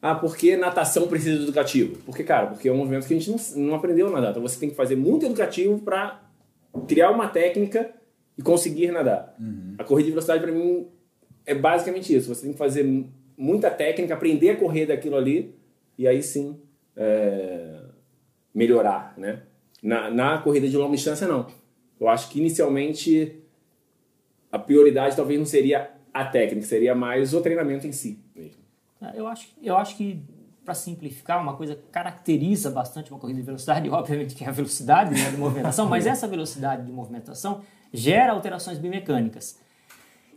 Ah, 0.00 0.14
por 0.14 0.36
que 0.36 0.56
natação 0.56 1.06
precisa 1.06 1.36
de 1.36 1.44
educativo? 1.44 1.98
Porque, 2.04 2.24
cara, 2.24 2.48
porque 2.48 2.68
é 2.68 2.72
um 2.72 2.76
movimento 2.76 3.06
que 3.06 3.14
a 3.14 3.18
gente 3.18 3.30
não, 3.30 3.66
não 3.66 3.74
aprendeu 3.74 4.08
a 4.08 4.10
nadar. 4.10 4.30
Então 4.30 4.42
você 4.42 4.58
tem 4.58 4.70
que 4.70 4.74
fazer 4.74 4.96
muito 4.96 5.26
educativo 5.26 5.78
para 5.78 6.22
criar 6.88 7.10
uma 7.10 7.28
técnica 7.28 7.90
e 8.36 8.42
conseguir 8.42 8.90
nadar. 8.90 9.36
A 9.78 9.84
corrida 9.84 10.06
de 10.06 10.10
velocidade, 10.10 10.42
para 10.42 10.50
mim, 10.50 10.88
é 11.46 11.54
basicamente 11.54 12.14
isso. 12.14 12.34
Você 12.34 12.42
tem 12.42 12.52
que 12.52 12.58
fazer 12.58 12.84
muita 13.36 13.70
técnica, 13.70 14.14
aprender 14.14 14.50
a 14.50 14.56
correr 14.56 14.86
daquilo 14.86 15.16
ali 15.16 15.54
e 15.98 16.06
aí 16.06 16.22
sim 16.22 16.60
é, 16.96 17.80
melhorar, 18.54 19.14
né? 19.16 19.42
Na, 19.82 20.10
na 20.10 20.38
corrida 20.38 20.68
de 20.68 20.76
longa 20.76 20.94
distância, 20.94 21.26
não. 21.26 21.46
Eu 21.98 22.08
acho 22.08 22.28
que 22.30 22.38
inicialmente 22.38 23.40
a 24.50 24.58
prioridade 24.58 25.16
talvez 25.16 25.38
não 25.38 25.46
seria 25.46 25.90
a 26.12 26.24
técnica, 26.24 26.66
seria 26.66 26.94
mais 26.94 27.32
o 27.32 27.40
treinamento 27.40 27.86
em 27.86 27.92
si 27.92 28.18
mesmo. 28.34 28.62
É, 29.00 29.18
Eu 29.18 29.26
acho, 29.26 29.48
eu 29.62 29.76
acho 29.76 29.96
que, 29.96 30.22
para 30.64 30.74
simplificar, 30.74 31.40
uma 31.40 31.56
coisa 31.56 31.74
que 31.74 31.82
caracteriza 31.90 32.70
bastante 32.70 33.10
uma 33.10 33.18
corrida 33.18 33.40
de 33.40 33.46
velocidade, 33.46 33.88
obviamente 33.90 34.34
que 34.34 34.44
é 34.44 34.48
a 34.48 34.52
velocidade 34.52 35.14
né, 35.14 35.30
de 35.30 35.36
movimentação, 35.36 35.88
mas 35.88 36.06
essa 36.06 36.28
velocidade 36.28 36.84
de 36.84 36.92
movimentação 36.92 37.62
gera 37.92 38.32
alterações 38.32 38.78
biomecânicas. 38.78 39.58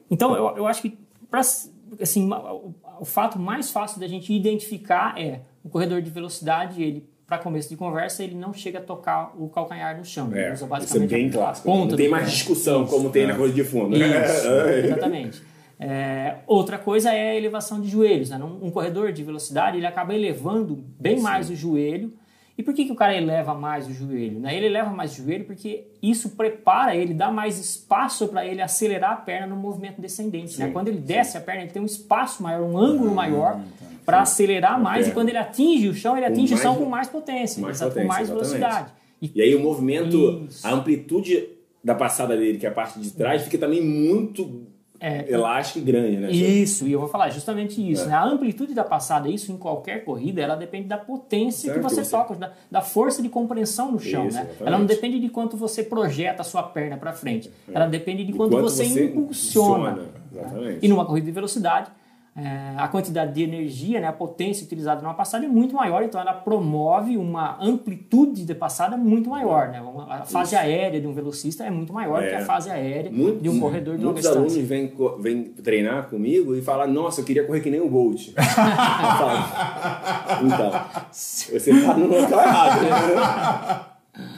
Então, 0.09 0.35
eu, 0.35 0.57
eu 0.57 0.67
acho 0.67 0.81
que, 0.81 0.97
pra, 1.29 1.39
assim, 1.39 2.29
o, 2.31 2.73
o 2.99 3.05
fato 3.05 3.39
mais 3.39 3.71
fácil 3.71 3.99
da 3.99 4.07
gente 4.07 4.33
identificar 4.33 5.19
é 5.19 5.41
o 5.63 5.69
corredor 5.69 6.01
de 6.01 6.09
velocidade, 6.09 6.81
ele, 6.81 7.07
para 7.25 7.39
começo 7.39 7.67
de 7.69 7.75
conversa, 7.75 8.23
ele 8.23 8.35
não 8.35 8.53
chega 8.53 8.79
a 8.79 8.81
tocar 8.81 9.33
o 9.37 9.49
calcanhar 9.49 9.97
no 9.97 10.05
chão. 10.05 10.29
ele 10.31 10.39
É, 10.39 10.45
usa 10.45 10.53
isso 10.53 10.65
é 10.65 10.67
basicamente 10.67 11.09
bem 11.09 11.29
clássico. 11.29 11.67
ponta 11.67 11.89
Não 11.91 11.97
tem 11.97 12.09
mais 12.09 12.31
discussão 12.31 12.85
como 12.85 13.09
tem 13.09 13.25
na 13.27 13.35
corrida 13.35 13.55
de 13.55 13.63
fundo. 13.63 13.95
Isso, 13.95 14.03
É. 14.47 14.79
exatamente. 14.85 15.41
É, 15.79 16.37
outra 16.47 16.77
coisa 16.77 17.11
é 17.11 17.31
a 17.31 17.35
elevação 17.35 17.81
de 17.81 17.89
joelhos. 17.89 18.29
Né? 18.29 18.37
Um, 18.37 18.67
um 18.67 18.71
corredor 18.71 19.11
de 19.11 19.23
velocidade 19.23 19.77
ele 19.77 19.85
acaba 19.85 20.13
elevando 20.13 20.85
bem 20.99 21.19
mais 21.19 21.49
o 21.49 21.55
joelho. 21.55 22.13
E 22.57 22.63
por 22.63 22.73
que, 22.73 22.85
que 22.85 22.91
o 22.91 22.95
cara 22.95 23.15
eleva 23.15 23.53
mais 23.53 23.85
o 23.87 23.93
joelho? 23.93 24.39
Né? 24.39 24.55
Ele 24.55 24.67
eleva 24.67 24.89
mais 24.89 25.11
o 25.13 25.23
joelho 25.23 25.43
porque 25.43 25.87
isso 26.01 26.31
prepara 26.31 26.95
ele, 26.95 27.13
dá 27.13 27.29
mais 27.29 27.59
espaço 27.59 28.29
para 28.29 28.45
ele 28.45 28.61
acelerar 28.61 29.11
a 29.11 29.15
perna 29.17 29.47
no 29.47 29.57
movimento 29.57 29.99
descendente. 29.99 30.57
né? 30.57 30.69
Quando 30.71 30.87
ele 30.87 30.99
desce 30.99 31.37
a 31.37 31.41
perna, 31.41 31.63
ele 31.63 31.71
tem 31.71 31.81
um 31.81 31.85
espaço 31.85 32.41
maior, 32.41 32.61
um 32.61 32.77
ângulo 32.77 33.13
maior 33.13 33.59
para 34.05 34.21
acelerar 34.21 34.81
mais. 34.81 35.07
E 35.07 35.11
quando 35.11 35.29
ele 35.29 35.37
atinge 35.37 35.89
o 35.89 35.93
chão, 35.93 36.15
ele 36.15 36.25
atinge 36.25 36.53
o 36.53 36.57
chão 36.57 36.75
com 36.75 36.85
mais 36.85 37.09
potência, 37.09 37.61
mais 37.61 37.75
exato, 37.77 37.91
com 37.91 37.95
potência, 37.95 38.07
mais 38.07 38.29
exatamente. 38.29 38.49
velocidade. 38.49 38.93
E 39.21 39.31
E 39.35 39.41
aí 39.41 39.55
o 39.55 39.59
movimento, 39.59 40.45
Isso. 40.47 40.65
a 40.65 40.71
amplitude 40.71 41.49
da 41.83 41.93
passada 41.93 42.37
dele, 42.37 42.57
que 42.57 42.65
é 42.65 42.69
a 42.69 42.73
parte 42.73 42.99
de 42.99 43.11
trás, 43.11 43.43
fica 43.43 43.57
também 43.57 43.83
muito 43.83 44.65
É, 45.07 45.31
elástica 45.31 45.77
e 45.77 45.81
grande, 45.83 46.17
né? 46.17 46.31
Isso, 46.31 46.87
e 46.87 46.91
eu 46.91 46.99
vou 46.99 47.07
falar 47.07 47.29
justamente 47.29 47.79
isso. 47.79 48.05
É. 48.05 48.07
Né? 48.07 48.13
A 48.15 48.23
amplitude 48.25 48.73
da 48.73 48.83
passada, 48.83 49.29
isso 49.29 49.51
em 49.51 49.57
qualquer 49.57 50.03
corrida, 50.03 50.41
ela 50.41 50.55
depende 50.55 50.87
da 50.87 50.97
potência 50.97 51.71
Certo, 51.71 51.75
que 51.77 51.83
você 51.83 52.03
você- 52.03 52.09
toca, 52.11 52.33
da, 52.33 52.51
da 52.71 52.81
força 52.81 53.21
de 53.21 53.29
compreensão 53.29 53.91
no 53.91 53.99
chão. 53.99 54.27
Isso, 54.27 54.35
né? 54.37 54.41
exatamente. 54.43 54.63
Ela 54.67 54.77
não 54.79 54.85
depende 54.85 55.19
de 55.19 55.29
quanto 55.29 55.55
você 55.55 55.83
projeta 55.83 56.41
a 56.41 56.45
sua 56.45 56.63
perna 56.63 56.97
para 56.97 57.13
frente. 57.13 57.51
Ela 57.71 57.85
depende 57.85 58.23
de 58.23 58.31
E 58.31 58.35
quanto, 58.35 58.51
quanto 58.53 58.63
você, 58.63 58.83
impulsiona. 58.83 59.91
impulsiona, 59.91 60.09
Exatamente. 60.33 60.79
E 60.85 60.87
numa 60.87 61.05
corrida 61.05 61.25
de 61.27 61.31
velocidade, 61.31 61.91
é, 62.37 62.73
a 62.77 62.87
quantidade 62.89 63.31
de 63.33 63.43
energia, 63.43 64.01
né, 64.01 64.07
a 64.07 64.11
potência 64.13 64.65
utilizada 64.65 65.01
numa 65.01 65.13
passada 65.13 65.45
é 65.45 65.47
muito 65.47 65.73
maior, 65.73 66.03
então 66.03 66.19
ela 66.19 66.33
promove 66.33 67.15
uma 67.15 67.57
amplitude 67.61 68.43
de 68.43 68.53
passada 68.53 68.97
muito 68.97 69.29
maior. 69.29 69.69
Né? 69.69 69.81
A 70.09 70.25
fase 70.25 70.53
aérea 70.55 70.99
de 70.99 71.07
um 71.07 71.13
velocista 71.13 71.63
é 71.63 71.71
muito 71.71 71.93
maior 71.93 72.21
É. 72.21 72.29
que 72.29 72.35
a 72.35 72.45
fase 72.45 72.69
aérea 72.69 73.09
Muitos, 73.09 73.41
de 73.41 73.47
um 73.49 73.57
corredor 73.59 73.95
de 73.95 74.03
longa 74.03 74.13
muitos 74.15 74.29
alunos 74.29 74.53
distância. 74.53 74.67
vêm, 74.67 74.93
vêm 75.21 75.43
treinar 75.45 76.09
comigo 76.09 76.53
e 76.55 76.61
falam, 76.61 76.91
nossa, 76.91 77.21
eu 77.21 77.25
queria 77.25 77.45
correr 77.45 77.61
que 77.61 77.69
nem 77.69 77.79
o 77.79 77.89
Bolt. 77.89 78.27
Eu 78.35 78.43
falo, 78.43 80.45
então, 80.45 80.71
você 81.11 81.71
tá 81.81 81.93
no 81.93 82.07
local 82.07 82.41
errado. 82.41 82.81
né? 82.81 83.85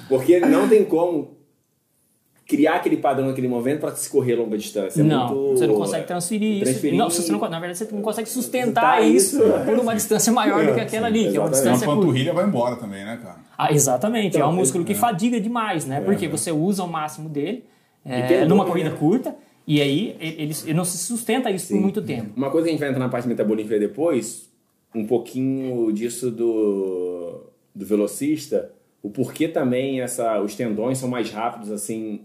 Porque 0.07 0.39
não 0.39 0.69
tem 0.69 0.85
como 0.85 1.36
criar 2.47 2.75
aquele 2.75 2.95
padrão, 2.97 3.27
aquele 3.29 3.47
movimento 3.47 3.81
para 3.81 3.93
se 3.95 4.09
correr 4.09 4.35
longa 4.35 4.57
distância. 4.57 5.01
É 5.01 5.03
não, 5.03 5.35
muito- 5.35 5.57
você 5.59 5.67
não 5.67 5.75
consegue 5.75 6.07
transferir, 6.07 6.63
transferir- 6.63 6.93
isso. 6.93 6.97
Não, 7.03 7.09
você 7.09 7.31
não, 7.31 7.39
na 7.39 7.59
verdade, 7.59 7.77
você 7.77 7.87
não 7.93 8.01
consegue 8.01 8.29
sustentar 8.29 9.03
isso, 9.05 9.43
isso, 9.43 9.53
por 9.65 9.77
uma 9.77 9.93
distância 9.93 10.31
maior 10.31 10.65
do 10.65 10.73
que 10.73 10.79
aquela 10.79 11.07
ali, 11.07 11.29
que 11.29 11.35
é 11.35 11.39
uma 11.41 11.49
exatamente. 11.49 11.57
Senão 11.57 11.71
a 11.71 11.73
distância 11.73 11.85
curta. 11.87 12.01
panturrilha 12.01 12.33
vai 12.33 12.45
embora 12.45 12.75
também, 12.77 13.03
né, 13.03 13.19
cara? 13.21 13.37
Ah, 13.57 13.73
exatamente, 13.73 14.37
é 14.37 14.39
um 14.39 14.47
Então, 14.47 14.53
músculo 14.53 14.85
que 14.85 14.95
fadiga 14.95 15.41
demais, 15.41 15.85
né? 15.85 15.99
Porque 15.99 16.27
você 16.27 16.51
usa 16.51 16.83
o 16.83 16.87
máximo 16.87 17.27
dele 17.27 17.65
é, 18.05 18.45
numa 18.45 18.63
corrida 18.65 18.91
né? 18.91 18.95
curta 18.97 19.35
e 19.67 19.81
aí 19.81 20.15
ele, 20.21 20.53
ele 20.63 20.73
não 20.73 20.85
se 20.85 20.97
sustenta 20.97 21.51
isso 21.51 21.67
por 21.73 21.81
muito 21.81 22.01
tempo. 22.01 22.29
Uma 22.37 22.49
coisa 22.49 22.63
que 22.65 22.69
a 22.69 22.71
gente 22.71 22.79
vai 22.79 22.89
entrar 22.89 22.99
na 22.99 23.09
parte 23.09 23.27
metabolífica 23.27 23.77
depois, 23.77 24.49
um 24.95 25.05
pouquinho 25.05 25.91
disso 25.91 26.31
do, 26.31 27.41
do 27.75 27.85
velocista, 27.85 28.71
o 29.03 29.09
porquê 29.09 29.49
também 29.49 29.99
essa, 29.99 30.39
os 30.41 30.55
tendões 30.55 30.97
são 30.97 31.09
mais 31.09 31.29
rápidos 31.29 31.71
assim 31.71 32.21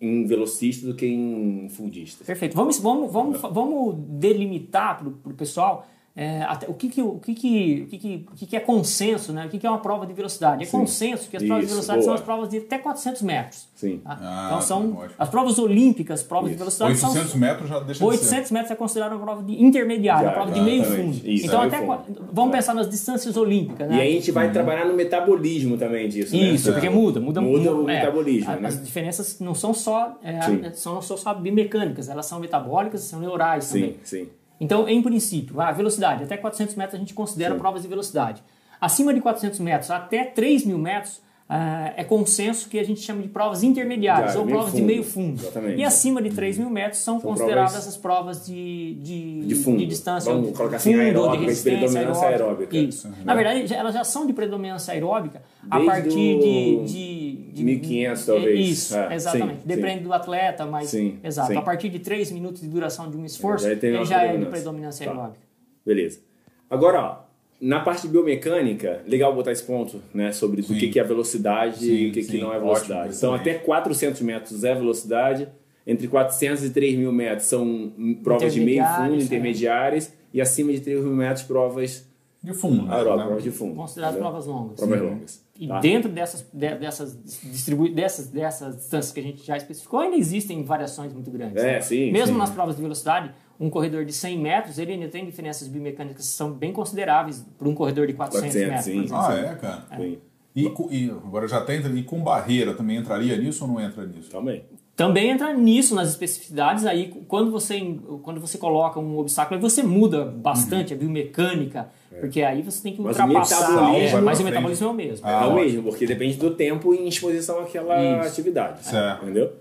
em 0.00 0.26
velocista 0.26 0.86
do 0.86 0.94
que 0.94 1.06
em 1.06 1.68
fundista. 1.68 2.24
Perfeito. 2.24 2.56
Vamos, 2.56 2.78
vamos, 2.78 3.12
vamos, 3.12 3.40
vamos 3.40 3.94
delimitar 3.96 4.98
para 4.98 5.32
o 5.32 5.34
pessoal 5.34 5.86
é, 6.18 6.42
até, 6.44 6.66
o, 6.66 6.72
que, 6.72 6.88
que, 6.88 7.02
o, 7.02 7.18
que, 7.18 7.34
que, 7.34 7.82
o, 7.84 7.86
que, 7.88 7.98
que, 7.98 8.26
o 8.32 8.34
que, 8.34 8.46
que 8.46 8.56
é 8.56 8.60
consenso, 8.60 9.34
né? 9.34 9.44
o 9.44 9.50
que, 9.50 9.58
que 9.58 9.66
é 9.66 9.70
uma 9.70 9.80
prova 9.80 10.06
de 10.06 10.14
velocidade. 10.14 10.64
É 10.64 10.66
consenso 10.66 11.28
que 11.28 11.36
as 11.36 11.42
provas 11.42 11.60
de 11.60 11.66
Isso, 11.66 11.74
velocidade 11.74 12.00
são 12.00 12.06
boa. 12.06 12.18
as 12.18 12.24
provas 12.24 12.48
de 12.48 12.56
até 12.56 12.78
400 12.78 13.20
metros. 13.20 13.68
Sim. 13.74 13.98
tá? 13.98 14.18
Ah, 14.18 14.44
então 14.46 14.60
são 14.62 14.94
ótimo. 14.94 15.14
as 15.18 15.28
provas 15.28 15.58
olímpicas, 15.58 16.22
provas 16.22 16.48
de 16.48 16.54
Isso. 16.54 16.58
velocidade 16.60 16.96
são 16.96 17.10
800 17.10 17.34
metros 17.34 17.68
já 17.68 17.80
deixa 17.80 17.92
de 17.92 17.98
ser. 17.98 18.04
800 18.04 18.50
metros 18.50 18.70
é 18.70 18.74
considerada 18.74 19.14
uma 19.14 19.22
prova 19.22 19.42
de 19.42 19.62
intermediária, 19.62 20.28
uma 20.28 20.32
prova 20.32 20.52
de 20.52 20.60
meio 20.62 20.84
fundo. 20.84 21.20
Isso, 21.22 21.46
então, 21.48 21.60
meio 21.60 21.74
até 21.74 21.86
fundo. 21.86 22.28
vamos 22.32 22.52
pensar 22.52 22.72
nas 22.72 22.88
distâncias 22.88 23.36
olímpicas, 23.36 23.86
E 23.86 23.90
né? 23.90 24.00
aí 24.00 24.08
a 24.08 24.12
gente 24.12 24.32
vai 24.32 24.50
trabalhar 24.50 24.86
no 24.86 24.94
metabolismo 24.94 25.76
também 25.76 26.08
disso, 26.08 26.34
né? 26.34 26.42
Isso, 26.44 26.72
porque 26.72 26.88
muda, 26.88 27.20
muda, 27.20 27.42
Muda 27.42 27.74
o 27.74 27.90
é, 27.90 27.94
metabolismo, 27.96 28.52
né? 28.52 28.68
As 28.68 28.82
diferenças 28.82 29.38
não 29.38 29.54
são 29.54 29.74
só, 29.74 30.18
é, 30.22 30.40
Sim. 30.40 30.62
são, 30.72 30.94
não 30.94 31.02
são 31.02 31.18
só 31.18 31.34
biomecânicas, 31.34 32.08
elas 32.08 32.24
são 32.24 32.40
metabólicas, 32.40 33.02
são 33.02 33.20
neurais 33.20 33.68
também. 33.68 33.98
Sim, 34.02 34.24
sim. 34.24 34.28
Então, 34.60 34.88
em 34.88 35.02
princípio, 35.02 35.60
a 35.60 35.70
velocidade, 35.72 36.24
até 36.24 36.36
400 36.36 36.74
metros 36.74 36.94
a 36.94 36.98
gente 36.98 37.14
considera 37.14 37.54
provas 37.54 37.82
de 37.82 37.88
velocidade. 37.88 38.42
Acima 38.80 39.12
de 39.12 39.20
400 39.20 39.58
metros 39.60 39.90
até 39.90 40.24
3 40.24 40.64
mil 40.66 40.78
metros 40.78 41.20
ah, 41.48 41.92
é 41.96 42.02
consenso 42.02 42.68
que 42.68 42.76
a 42.76 42.82
gente 42.82 43.00
chama 43.00 43.22
de 43.22 43.28
provas 43.28 43.62
intermediárias 43.62 44.34
ou 44.34 44.44
provas 44.44 44.72
de 44.72 44.78
fundo. 44.78 44.86
meio 44.86 45.04
fundo. 45.04 45.40
Exatamente. 45.40 45.80
E 45.80 45.84
acima 45.84 46.20
de 46.20 46.30
3 46.30 46.58
mil 46.58 46.68
metros 46.68 47.00
são, 47.00 47.20
consideradas 47.20 47.70
provas 47.70 47.88
as 47.88 47.96
provas 47.96 48.46
de, 48.46 48.94
de, 48.94 49.46
de 49.46 49.54
fundo. 49.54 49.86
distância. 49.86 50.32
Vamos 50.32 50.48
de 50.48 50.56
colocar 50.56 50.76
assim, 50.76 50.90
fundo, 50.90 51.02
aeróbica, 51.02 51.32
de 51.32 51.38
de 51.38 51.46
resistência 51.46 51.78
predominância 51.78 52.28
aeróbica. 52.28 52.76
Isso. 52.76 53.12
Na 53.24 53.34
verdade, 53.34 53.72
elas 53.72 53.94
já 53.94 54.02
são 54.02 54.26
de 54.26 54.32
predominância 54.32 54.92
aeróbica 54.92 55.40
a 55.70 55.78
Desde 55.78 55.86
partir 55.92 56.08
o 56.08 56.40
de, 56.40 56.84
de, 56.84 56.92
de 56.92 57.15
1500 57.64 58.26
talvez. 58.26 58.68
Isso, 58.68 58.96
É, 58.96 59.14
exatamente. 59.14 59.60
sim, 59.60 59.66
Depende 59.66 60.04
do 60.04 60.12
atleta, 60.12 60.66
mas 60.66 60.88
Sim, 60.88 61.18
exato. 61.22 61.52
sim. 61.52 61.56
A 61.58 61.62
partir 61.62 61.88
de 61.88 61.98
3 61.98 62.30
minutos 62.32 62.60
de 62.62 62.68
duração 62.68 63.10
de 63.10 63.16
um 63.16 63.24
esforço, 63.24 63.68
Já 63.68 63.76
tem 63.76 63.94
ele 63.94 64.04
já 64.04 64.22
é 64.22 64.36
de 64.36 64.46
predominância. 64.46 65.04
Tá. 65.06 65.12
aeróbica. 65.12 65.40
Beleza. 65.84 66.20
Agora, 66.68 67.00
ó, 67.02 67.26
na 67.60 67.80
parte 67.80 68.06
biomecânica, 68.08 69.02
legal 69.06 69.34
botar 69.34 69.52
esse 69.52 69.62
ponto, 69.62 70.02
né, 70.12 70.32
sobre 70.32 70.62
Sim. 70.62 70.74
o 70.74 70.78
que, 70.78 70.88
que 70.88 71.00
é 71.00 71.04
velocidade 71.04 71.76
e 71.84 71.88
Sim, 71.98 72.08
o 72.08 72.12
que, 72.12 72.20
que 72.20 72.32
sim. 72.32 72.40
não 72.40 72.48
é 72.52 72.56
Ótimo, 72.56 72.64
velocidade. 72.66 73.16
então, 73.16 73.34
excelente. 73.36 73.50
até 73.56 73.64
400 73.64 74.20
metros 74.22 74.64
é 74.64 74.74
velocidade, 74.74 75.48
entre 75.86 76.08
400 76.08 76.64
e 76.64 76.70
3 76.70 76.98
mil 76.98 77.12
metros 77.12 77.46
são 77.46 77.92
provas 78.22 78.52
de 78.52 78.60
meio 78.60 78.82
fundo, 78.84 79.14
Intermediárias, 79.14 79.24
intermediárias, 79.24 80.12
e 80.34 80.40
acima 80.40 80.72
de 80.72 80.80
3 80.80 81.00
mil 81.04 81.14
metros, 81.14 81.42
provas 81.44 82.06
De 82.46 82.54
fundo, 82.54 82.84
né? 82.84 82.96
Né? 82.96 83.02
provas 83.02 83.42
de 83.42 83.50
fundo. 83.50 83.74
Consideradas 83.74 84.18
provas 84.20 84.46
longas. 84.46 84.76
Provas 84.76 85.02
longas. 85.02 85.44
E 85.58 85.66
tá? 85.66 85.80
dentro 85.80 86.12
dessas, 86.12 86.46
de- 86.52 86.74
dessas, 86.76 87.18
distribui, 87.42 87.92
dessas, 87.92 88.28
dessas 88.28 88.76
distâncias 88.76 89.12
que 89.12 89.18
a 89.18 89.22
gente 89.24 89.44
já 89.44 89.56
especificou, 89.56 89.98
ainda 89.98 90.16
existem 90.16 90.62
variações 90.62 91.12
muito 91.12 91.28
grandes. 91.28 91.60
É, 91.60 91.72
né? 91.72 91.80
sim, 91.80 92.12
Mesmo 92.12 92.34
sim. 92.34 92.38
nas 92.38 92.50
provas 92.50 92.76
de 92.76 92.82
velocidade, 92.82 93.32
um 93.58 93.68
corredor 93.68 94.04
de 94.04 94.12
100 94.12 94.38
metros, 94.38 94.78
ele 94.78 94.92
ainda 94.92 95.08
tem 95.08 95.24
diferenças 95.24 95.66
biomecânicas 95.66 96.24
que 96.24 96.32
são 96.32 96.52
bem 96.52 96.72
consideráveis 96.72 97.44
para 97.58 97.68
um 97.68 97.74
corredor 97.74 98.06
de 98.06 98.12
400, 98.12 98.54
400, 98.54 98.68
metros. 98.68 98.84
sim. 98.84 98.92
por 98.92 99.04
exemplo. 99.04 99.48
Ah, 99.48 99.50
é, 99.50 99.54
cara? 99.56 99.86
Sim. 99.96 100.18
E, 100.54 100.72
e 100.90 101.10
agora 101.10 101.48
já 101.48 101.60
tem, 101.62 101.80
e 101.80 102.02
com 102.04 102.22
barreira 102.22 102.74
também 102.74 102.96
entraria 102.96 103.36
nisso 103.36 103.64
ou 103.64 103.70
não 103.72 103.80
entra 103.80 104.06
nisso? 104.06 104.30
Também. 104.30 104.64
Também 104.96 105.28
entra 105.28 105.52
nisso 105.52 105.94
nas 105.94 106.08
especificidades, 106.08 106.86
aí 106.86 107.12
quando 107.28 107.50
você, 107.50 107.78
quando 108.22 108.40
você 108.40 108.56
coloca 108.56 108.98
um 108.98 109.18
obstáculo, 109.18 109.56
aí 109.56 109.60
você 109.60 109.82
muda 109.82 110.24
bastante 110.24 110.94
a 110.94 110.96
biomecânica, 110.96 111.90
porque 112.18 112.40
aí 112.40 112.62
você 112.62 112.82
tem 112.82 112.94
que 112.94 113.02
Mas 113.02 113.18
o 113.18 113.22
ultrapassar. 113.22 113.70
metabolismo 113.72 114.06
é, 114.06 114.10
vai 114.12 114.22
mas 114.22 114.40
o 114.40 114.44
metabolismo 114.44 114.86
é 114.86 114.90
o 114.90 114.94
mesmo. 114.94 115.26
Ah, 115.26 115.44
é 115.44 115.48
o 115.48 115.54
mesmo, 115.54 115.82
porque 115.82 116.06
depende 116.06 116.36
do 116.38 116.50
tempo 116.52 116.94
em 116.94 117.06
exposição 117.06 117.60
àquela 117.60 118.20
Isso. 118.20 118.28
atividade. 118.30 118.86
Certo. 118.86 119.24
Entendeu? 119.24 119.52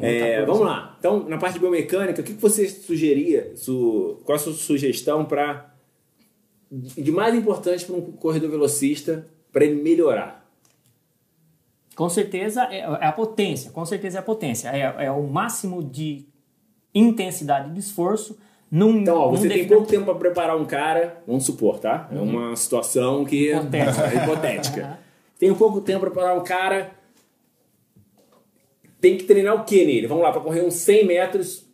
É, 0.00 0.44
vamos 0.44 0.62
lá. 0.62 0.96
Então, 0.98 1.28
na 1.28 1.38
parte 1.38 1.54
de 1.54 1.60
biomecânica, 1.60 2.20
o 2.22 2.24
que 2.24 2.34
que 2.34 2.40
você 2.40 2.68
sugeria? 2.68 3.52
Su, 3.56 4.20
qual 4.24 4.36
a 4.36 4.38
sua 4.38 4.52
sugestão 4.52 5.24
para 5.24 5.74
de 6.70 7.10
mais 7.10 7.34
importante 7.34 7.84
para 7.84 7.96
um 7.96 8.00
corredor 8.12 8.50
velocista 8.50 9.26
para 9.52 9.64
ele 9.64 9.82
melhorar? 9.82 10.47
Com 11.98 12.08
certeza 12.08 12.62
é, 12.70 12.78
é 12.78 13.06
a 13.06 13.10
potência, 13.10 13.72
com 13.72 13.84
certeza 13.84 14.18
é 14.18 14.20
a 14.20 14.22
potência. 14.22 14.68
É, 14.68 15.06
é 15.06 15.10
o 15.10 15.24
máximo 15.24 15.82
de 15.82 16.24
intensidade 16.94 17.72
de 17.72 17.80
esforço 17.80 18.38
num 18.70 19.00
Então, 19.00 19.16
ó, 19.16 19.30
você 19.30 19.48
tem 19.48 19.66
pouco 19.66 19.88
tempo 19.88 20.04
para 20.04 20.14
preparar 20.14 20.56
um 20.56 20.64
cara, 20.64 21.20
vamos 21.26 21.44
supor, 21.44 21.80
tá? 21.80 22.08
É 22.12 22.20
uma 22.20 22.54
situação 22.54 23.24
que 23.24 23.50
Hipotética. 23.50 24.06
é 24.06 24.22
hipotética. 24.22 24.98
Tem 25.40 25.52
pouco 25.52 25.80
tempo 25.80 26.00
para 26.00 26.10
preparar 26.10 26.36
um 26.36 26.44
cara, 26.44 26.92
tem 29.00 29.16
que 29.16 29.24
treinar 29.24 29.54
o 29.54 29.64
que 29.64 29.84
nele? 29.84 30.06
Vamos 30.06 30.22
lá, 30.22 30.30
para 30.32 30.40
correr 30.40 30.62
uns 30.64 30.74
100 30.74 31.04
metros 31.06 31.64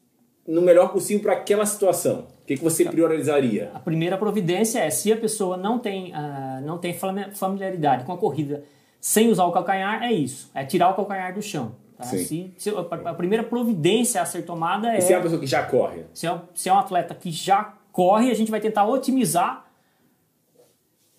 no 0.47 0.61
melhor 0.63 0.91
possível 0.93 1.23
para 1.23 1.33
aquela 1.33 1.65
situação. 1.67 2.27
O 2.43 2.47
que, 2.47 2.57
que 2.57 2.63
você 2.65 2.85
priorizaria? 2.85 3.71
A 3.75 3.79
primeira 3.79 4.17
providência 4.19 4.79
é 4.81 4.89
se 4.91 5.13
a 5.13 5.17
pessoa 5.17 5.57
não 5.57 5.79
tem, 5.79 6.15
ah, 6.15 6.61
não 6.63 6.77
tem 6.79 6.93
fami- 6.95 7.31
familiaridade 7.35 8.05
com 8.05 8.13
a 8.13 8.19
corrida 8.19 8.65
sem 9.07 9.29
usar 9.31 9.45
o 9.45 9.53
calcanhar, 9.53 10.03
é 10.03 10.11
isso. 10.11 10.51
É 10.55 10.65
tirar 10.65 10.89
o 10.89 10.95
calcanhar 10.95 11.35
do 11.35 11.43
chão. 11.43 11.73
tá? 11.99 12.05
Se, 12.05 12.55
se- 12.57 12.71
a, 12.71 13.13
primeira 13.13 13.45
providência 13.45 14.23
a 14.23 14.25
ser 14.25 14.47
tomada 14.47 14.95
é 14.95 14.97
E 14.97 15.01
se 15.03 15.13
é 15.13 15.17
uma 15.19 15.23
pessoa 15.25 15.39
que 15.39 15.47
já 15.47 15.63
corre? 15.63 16.05
se 16.15 16.27
é, 16.27 16.41
se 16.55 16.71
é 16.71 16.73
um 16.73 16.79
atleta 16.79 17.15
que 17.15 17.31
já 17.31 17.75
corre, 17.93 18.31
a 18.31 18.35
gente 18.35 18.51
vai 18.51 18.61
tentar 18.63 18.87
otimizar 18.87 19.67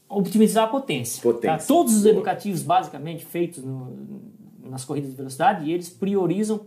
otimizar 0.10 0.63
a 0.63 0.68
potência. 0.68 1.22
Potência. 1.22 1.58
tá? 1.60 1.63
Todos 1.68 1.96
os 1.96 2.06
educativos, 2.08 2.63
basicamente, 2.63 3.24
feitos 3.24 3.63
no- 3.63 3.96
nas 4.63 4.84
corridas 4.84 5.12
de 5.12 5.15
velocidade, 5.15 5.72
eles 5.72 5.88
priorizam 5.88 6.65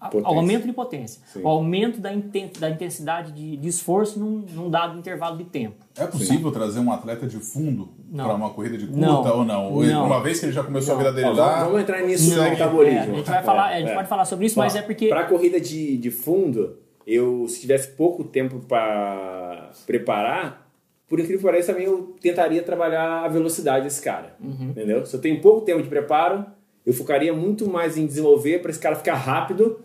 Potência. 0.00 0.28
aumento 0.28 0.66
de 0.66 0.72
potência. 0.74 1.22
Sim. 1.32 1.40
O 1.42 1.48
aumento 1.48 1.98
da, 1.98 2.12
inten- 2.12 2.50
da 2.60 2.68
intensidade 2.68 3.32
de, 3.32 3.56
de 3.56 3.68
esforço 3.68 4.18
num, 4.20 4.44
num 4.52 4.68
dado 4.70 4.98
intervalo 4.98 5.38
de 5.38 5.44
tempo. 5.44 5.76
É 5.96 6.06
possível 6.06 6.52
trazer 6.52 6.78
um 6.80 6.92
atleta 6.92 7.26
de 7.26 7.38
fundo 7.38 7.88
Não. 8.10 8.24
para 8.26 8.34
uma 8.34 8.50
corrida 8.50 8.76
de 8.76 8.86
curta 8.86 9.00
Não. 9.00 9.38
ou 9.38 9.44
não? 9.44 9.72
Ou 9.72 9.82
Não. 9.82 10.04
Uma 10.06 10.22
vez 10.22 10.40
que 10.40 10.46
ele 10.46 10.52
já 10.52 10.62
começou 10.62 10.94
a 10.94 10.98
vida 10.98 11.12
dele 11.12 11.30
lá. 11.30 11.64
vamos, 11.64 11.80
entrar 11.80 12.02
nisso 12.02 12.30
no 12.30 12.36
Não, 12.42 12.50
metabolismo. 12.50 12.98
é, 12.98 13.00
a 13.00 13.14
gente 13.16 13.30
vai 13.30 13.42
falar, 13.42 13.66
a 13.68 13.80
gente 13.80 13.94
pode 13.94 14.08
falar 14.08 14.24
sobre 14.26 14.44
isso, 14.46 14.58
mas 14.58 14.76
é 14.76 14.82
porque 14.82 15.08
Para 15.08 15.24
corrida 15.24 15.58
de, 15.58 15.96
de 15.96 16.10
fundo, 16.10 16.76
eu 17.06 17.46
se 17.48 17.60
tivesse 17.62 17.88
pouco 17.88 18.24
tempo 18.24 18.60
para 18.68 19.70
preparar, 19.86 20.68
por 21.08 21.18
incrível 21.20 21.38
que 21.38 21.44
pareça, 21.46 21.72
também 21.72 21.86
eu 21.86 22.14
tentaria 22.20 22.62
trabalhar 22.62 23.24
a 23.24 23.28
velocidade 23.28 23.84
desse 23.84 24.02
cara. 24.02 24.34
Uhum. 24.40 24.70
Entendeu? 24.70 25.04
Se 25.06 25.14
eu 25.16 25.20
tenho 25.20 25.40
pouco 25.40 25.60
tempo 25.62 25.82
de 25.82 25.88
preparo, 25.88 26.44
eu 26.84 26.92
focaria 26.92 27.32
muito 27.32 27.68
mais 27.68 27.96
em 27.96 28.06
desenvolver 28.06 28.60
para 28.60 28.70
esse 28.70 28.80
cara 28.80 28.96
ficar 28.96 29.14
rápido. 29.14 29.80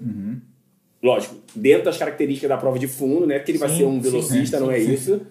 Lógico, 1.02 1.36
dentro 1.56 1.86
das 1.86 1.98
características 1.98 2.50
da 2.50 2.58
prova 2.58 2.78
de 2.78 2.88
fundo, 2.88 3.26
né? 3.26 3.40
Porque 3.40 3.52
ele 3.52 3.58
vai 3.58 3.70
Sim, 3.70 3.78
ser 3.78 3.84
um 3.86 3.94
sim, 3.96 4.10
velocista, 4.10 4.58
sim, 4.58 4.64
não 4.64 4.72
é 4.72 4.80
sim. 4.80 4.94
isso. 4.94 5.22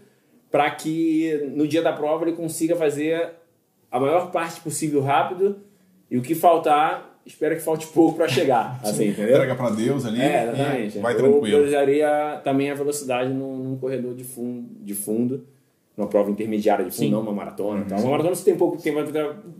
Para 0.51 0.71
que 0.71 1.51
no 1.55 1.69
dia 1.69 1.83
da 1.83 1.93
prova 1.93 2.25
ele 2.25 2.33
consiga 2.33 2.75
fazer 2.75 3.33
a 3.91 4.01
maior 4.01 4.31
parte 4.31 4.61
possível 4.61 5.03
rápido 5.03 5.59
e 6.11 6.17
o 6.17 6.23
que 6.23 6.35
faltar, 6.35 7.21
espero 7.27 7.55
que 7.55 7.61
falte 7.61 7.87
pouco 7.89 8.17
para 8.17 8.29
chegar. 8.29 8.81
Assim, 8.85 9.09
entendeu? 9.09 9.35
Entrega 9.35 9.55
para 9.55 9.71
Deus 9.71 10.07
ali. 10.07 10.23
É, 10.23 10.45
exatamente. 10.45 10.99
Vai 11.01 11.13
eu 11.13 11.19
tranquilo. 11.19 11.43
priorizaria 11.43 12.41
também 12.43 12.71
a 12.71 12.75
velocidade 12.75 13.31
num, 13.31 13.59
num 13.59 13.77
corredor 13.77 14.15
de 14.15 14.25
fundo, 14.25 14.71
de 14.83 14.95
fundo, 14.95 15.47
numa 15.99 16.07
prova 16.09 16.31
intermediária 16.31 16.85
de 16.85 16.93
fundo, 16.93 17.01
Sim. 17.07 17.11
não 17.11 17.21
uma 17.21 17.33
maratona. 17.33 17.85
Tá? 17.87 17.97
Uma 17.97 18.11
maratona 18.13 18.35
você 18.37 18.45
tem 18.45 18.55
pouco 18.57 18.79
tempo 18.81 19.03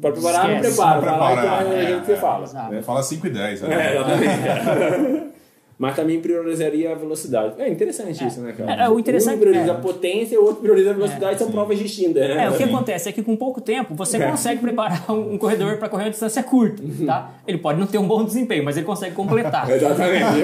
para 0.01 0.13
preparar, 0.13 0.47
não 0.49 0.55
Esquece. 0.55 0.77
prepara. 0.77 1.01
Não 1.11 1.19
Vai 1.19 1.35
lá 1.37 1.63
e 1.63 1.67
do 1.69 1.75
é, 1.75 1.87
jeito 1.87 2.01
que 2.01 2.07
você 2.07 2.13
é, 2.13 2.17
fala. 2.17 2.69
né? 2.71 2.83
Fala 2.83 3.03
5 3.03 3.27
e 3.27 3.31
10. 3.31 3.63
É, 3.65 3.69
Né? 3.69 3.95
exatamente. 3.97 5.29
Mas 5.81 5.95
também 5.95 6.21
priorizaria 6.21 6.91
a 6.91 6.95
velocidade. 6.97 7.55
É 7.57 7.69
interessante 7.69 8.27
isso, 8.27 8.41
né, 8.41 8.53
cara? 8.53 8.83
É, 8.83 8.85
é, 8.87 8.89
o 8.89 8.99
interessante- 8.99 9.37
Um 9.37 9.41
prioriza 9.41 9.67
é. 9.69 9.71
a 9.71 9.75
potência 9.75 10.35
e 10.35 10.39
o 10.39 10.43
outro 10.45 10.61
prioriza 10.61 10.91
a 10.91 10.93
velocidade, 10.93 11.39
são 11.39 11.53
provas 11.53 11.79
distintas, 11.79 12.15
né? 12.29 12.47
É, 12.47 12.51
o 12.51 12.57
que 12.57 12.65
acontece 12.65 13.09
é 13.09 13.13
que 13.13 13.23
com 13.23 13.37
pouco 13.37 13.61
tempo 13.61 13.95
você 13.95 14.17
É. 14.17 14.29
consegue 14.29 14.61
preparar 14.61 15.09
um 15.09 15.35
um 15.35 15.39
corredor 15.39 15.77
para 15.77 15.89
correr 15.89 16.05
uma 16.05 16.11
distância 16.11 16.43
curta, 16.43 16.83
tá? 17.07 17.31
Ele 17.47 17.59
pode 17.59 17.79
não 17.79 17.87
ter 17.87 17.99
um 17.99 18.09
bom 18.09 18.25
desempenho, 18.25 18.65
mas 18.65 18.77
ele 18.77 18.87
consegue 18.87 19.15
completar. 19.15 19.71
Exatamente. 19.71 20.43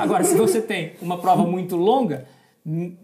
Agora, 0.00 0.22
se 0.22 0.36
você 0.36 0.60
tem 0.60 0.92
uma 1.02 1.18
prova 1.18 1.42
muito 1.42 1.74
longa, 1.76 2.24
hum, 2.68 2.94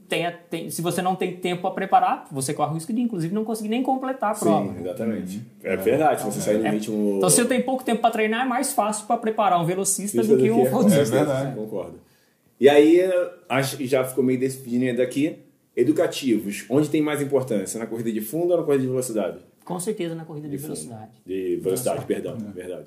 tem, 0.51 0.69
se 0.71 0.83
você 0.83 1.01
não 1.01 1.17
tem 1.17 1.37
tempo 1.37 1.63
para 1.63 1.71
preparar, 1.71 2.27
você 2.31 2.53
corre 2.53 2.73
o 2.73 2.75
risco 2.75 2.93
de, 2.93 3.01
inclusive, 3.01 3.35
não 3.35 3.45
conseguir 3.45 3.71
nem 3.71 3.83
completar 3.83 4.33
a 4.33 4.35
prova. 4.39 4.73
Sim, 4.75 4.81
exatamente. 4.81 5.43
É 5.63 5.77
verdade, 5.77 6.21
se 6.21 6.27
você 6.27 6.41
sair 6.41 6.59
no 6.59 6.69
ritmo... 6.71 7.15
Então, 7.17 7.31
se 7.31 7.41
eu 7.41 7.49
tenho 7.49 7.65
pouco 7.65 7.83
tempo 7.83 8.03
para 8.03 8.11
treinar, 8.11 8.45
é 8.45 8.49
mais 8.49 8.73
fácil 8.73 9.07
para 9.07 9.17
preparar 9.17 9.61
um 9.61 9.65
velocista 9.65 10.21
Isso 10.21 10.37
do 10.37 10.43
que 10.43 10.51
um 10.51 10.61
é 10.61 10.65
velocista. 10.65 11.01
É 11.01 11.05
verdade. 11.05 11.57
Concordo. 11.57 11.99
E 12.61 12.69
aí, 12.69 13.01
acho 13.49 13.77
que 13.79 13.87
já 13.87 14.05
ficou 14.05 14.23
meio 14.23 14.39
definido 14.39 15.01
aqui. 15.01 15.39
Educativos, 15.77 16.65
onde 16.71 16.89
tem 16.89 17.03
mais 17.03 17.21
importância? 17.21 17.81
Na 17.81 17.87
corrida 17.87 18.13
de 18.13 18.21
fundo 18.21 18.53
ou 18.53 18.59
na 18.59 18.63
corrida 18.63 18.83
de 18.83 18.89
velocidade? 18.89 19.39
Com 19.65 19.81
certeza 19.81 20.15
na 20.15 20.25
corrida 20.25 20.49
de, 20.49 20.57
fundo. 20.57 20.69
velocidade. 20.69 21.11
De 21.27 21.57
velocidade, 21.57 22.05
perdão, 22.05 22.37
É. 22.37 22.53
verdade. 22.53 22.87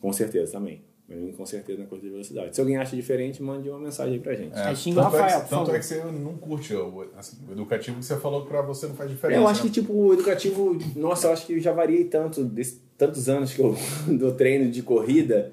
Com 0.00 0.12
certeza 0.12 0.52
também. 0.52 0.82
Mim, 1.08 1.32
com 1.32 1.46
certeza 1.46 1.80
na 1.80 1.86
corrida 1.86 2.06
de 2.06 2.12
velocidade. 2.12 2.54
Se 2.54 2.60
alguém 2.60 2.76
acha 2.76 2.94
diferente, 2.94 3.42
mande 3.42 3.70
uma 3.70 3.78
mensagem 3.78 4.14
aí 4.14 4.20
pra 4.20 4.34
gente. 4.34 4.54
É, 4.54 4.74
xinga 4.74 4.98
o 4.98 5.00
é 5.00 5.04
Rafael, 5.04 5.24
que, 5.24 5.32
por 5.32 5.48
tanto 5.48 5.58
favor. 5.60 5.74
é 5.74 5.78
que 5.78 5.84
você 5.86 6.04
não 6.04 6.34
curte 6.36 6.74
o, 6.74 7.06
assim, 7.16 7.36
o 7.48 7.52
educativo 7.52 7.98
que 7.98 8.04
você 8.04 8.16
falou 8.18 8.42
que 8.42 8.48
pra 8.48 8.60
você 8.60 8.86
não 8.86 8.94
faz 8.94 9.10
diferença. 9.10 9.40
Eu 9.40 9.48
acho 9.48 9.62
que, 9.62 9.68
né? 9.68 9.72
tipo, 9.72 9.92
o 9.92 10.12
educativo... 10.12 10.78
Nossa, 10.94 11.28
eu 11.28 11.32
acho 11.32 11.46
que 11.46 11.54
eu 11.54 11.60
já 11.60 11.72
variei 11.72 12.04
tanto, 12.04 12.44
desse, 12.44 12.82
tantos 12.98 13.26
anos 13.26 13.54
que 13.54 13.60
eu 13.60 13.74
dou 14.18 14.32
treino 14.32 14.70
de 14.70 14.82
corrida. 14.82 15.52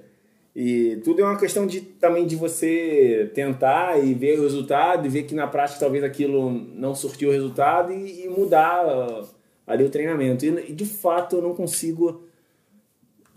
E 0.56 1.02
tudo 1.04 1.22
é 1.22 1.24
uma 1.24 1.38
questão 1.38 1.68
de, 1.68 1.82
também 1.82 2.26
de 2.26 2.36
você 2.36 3.30
tentar 3.34 4.02
e 4.02 4.14
ver 4.14 4.40
o 4.40 4.44
resultado 4.44 5.06
e 5.06 5.10
ver 5.10 5.24
que 5.24 5.36
na 5.36 5.48
prática 5.48 5.80
talvez 5.80 6.04
aquilo 6.04 6.50
não 6.50 6.96
surtiu 6.96 7.30
o 7.30 7.32
resultado 7.32 7.92
e, 7.92 8.26
e 8.26 8.30
mudar 8.30 8.86
ali 9.68 9.84
o 9.84 9.90
treinamento. 9.90 10.46
E, 10.46 10.74
de 10.74 10.86
fato 10.86 11.38
eu 11.38 11.42
não 11.42 11.54
consigo 11.54 12.24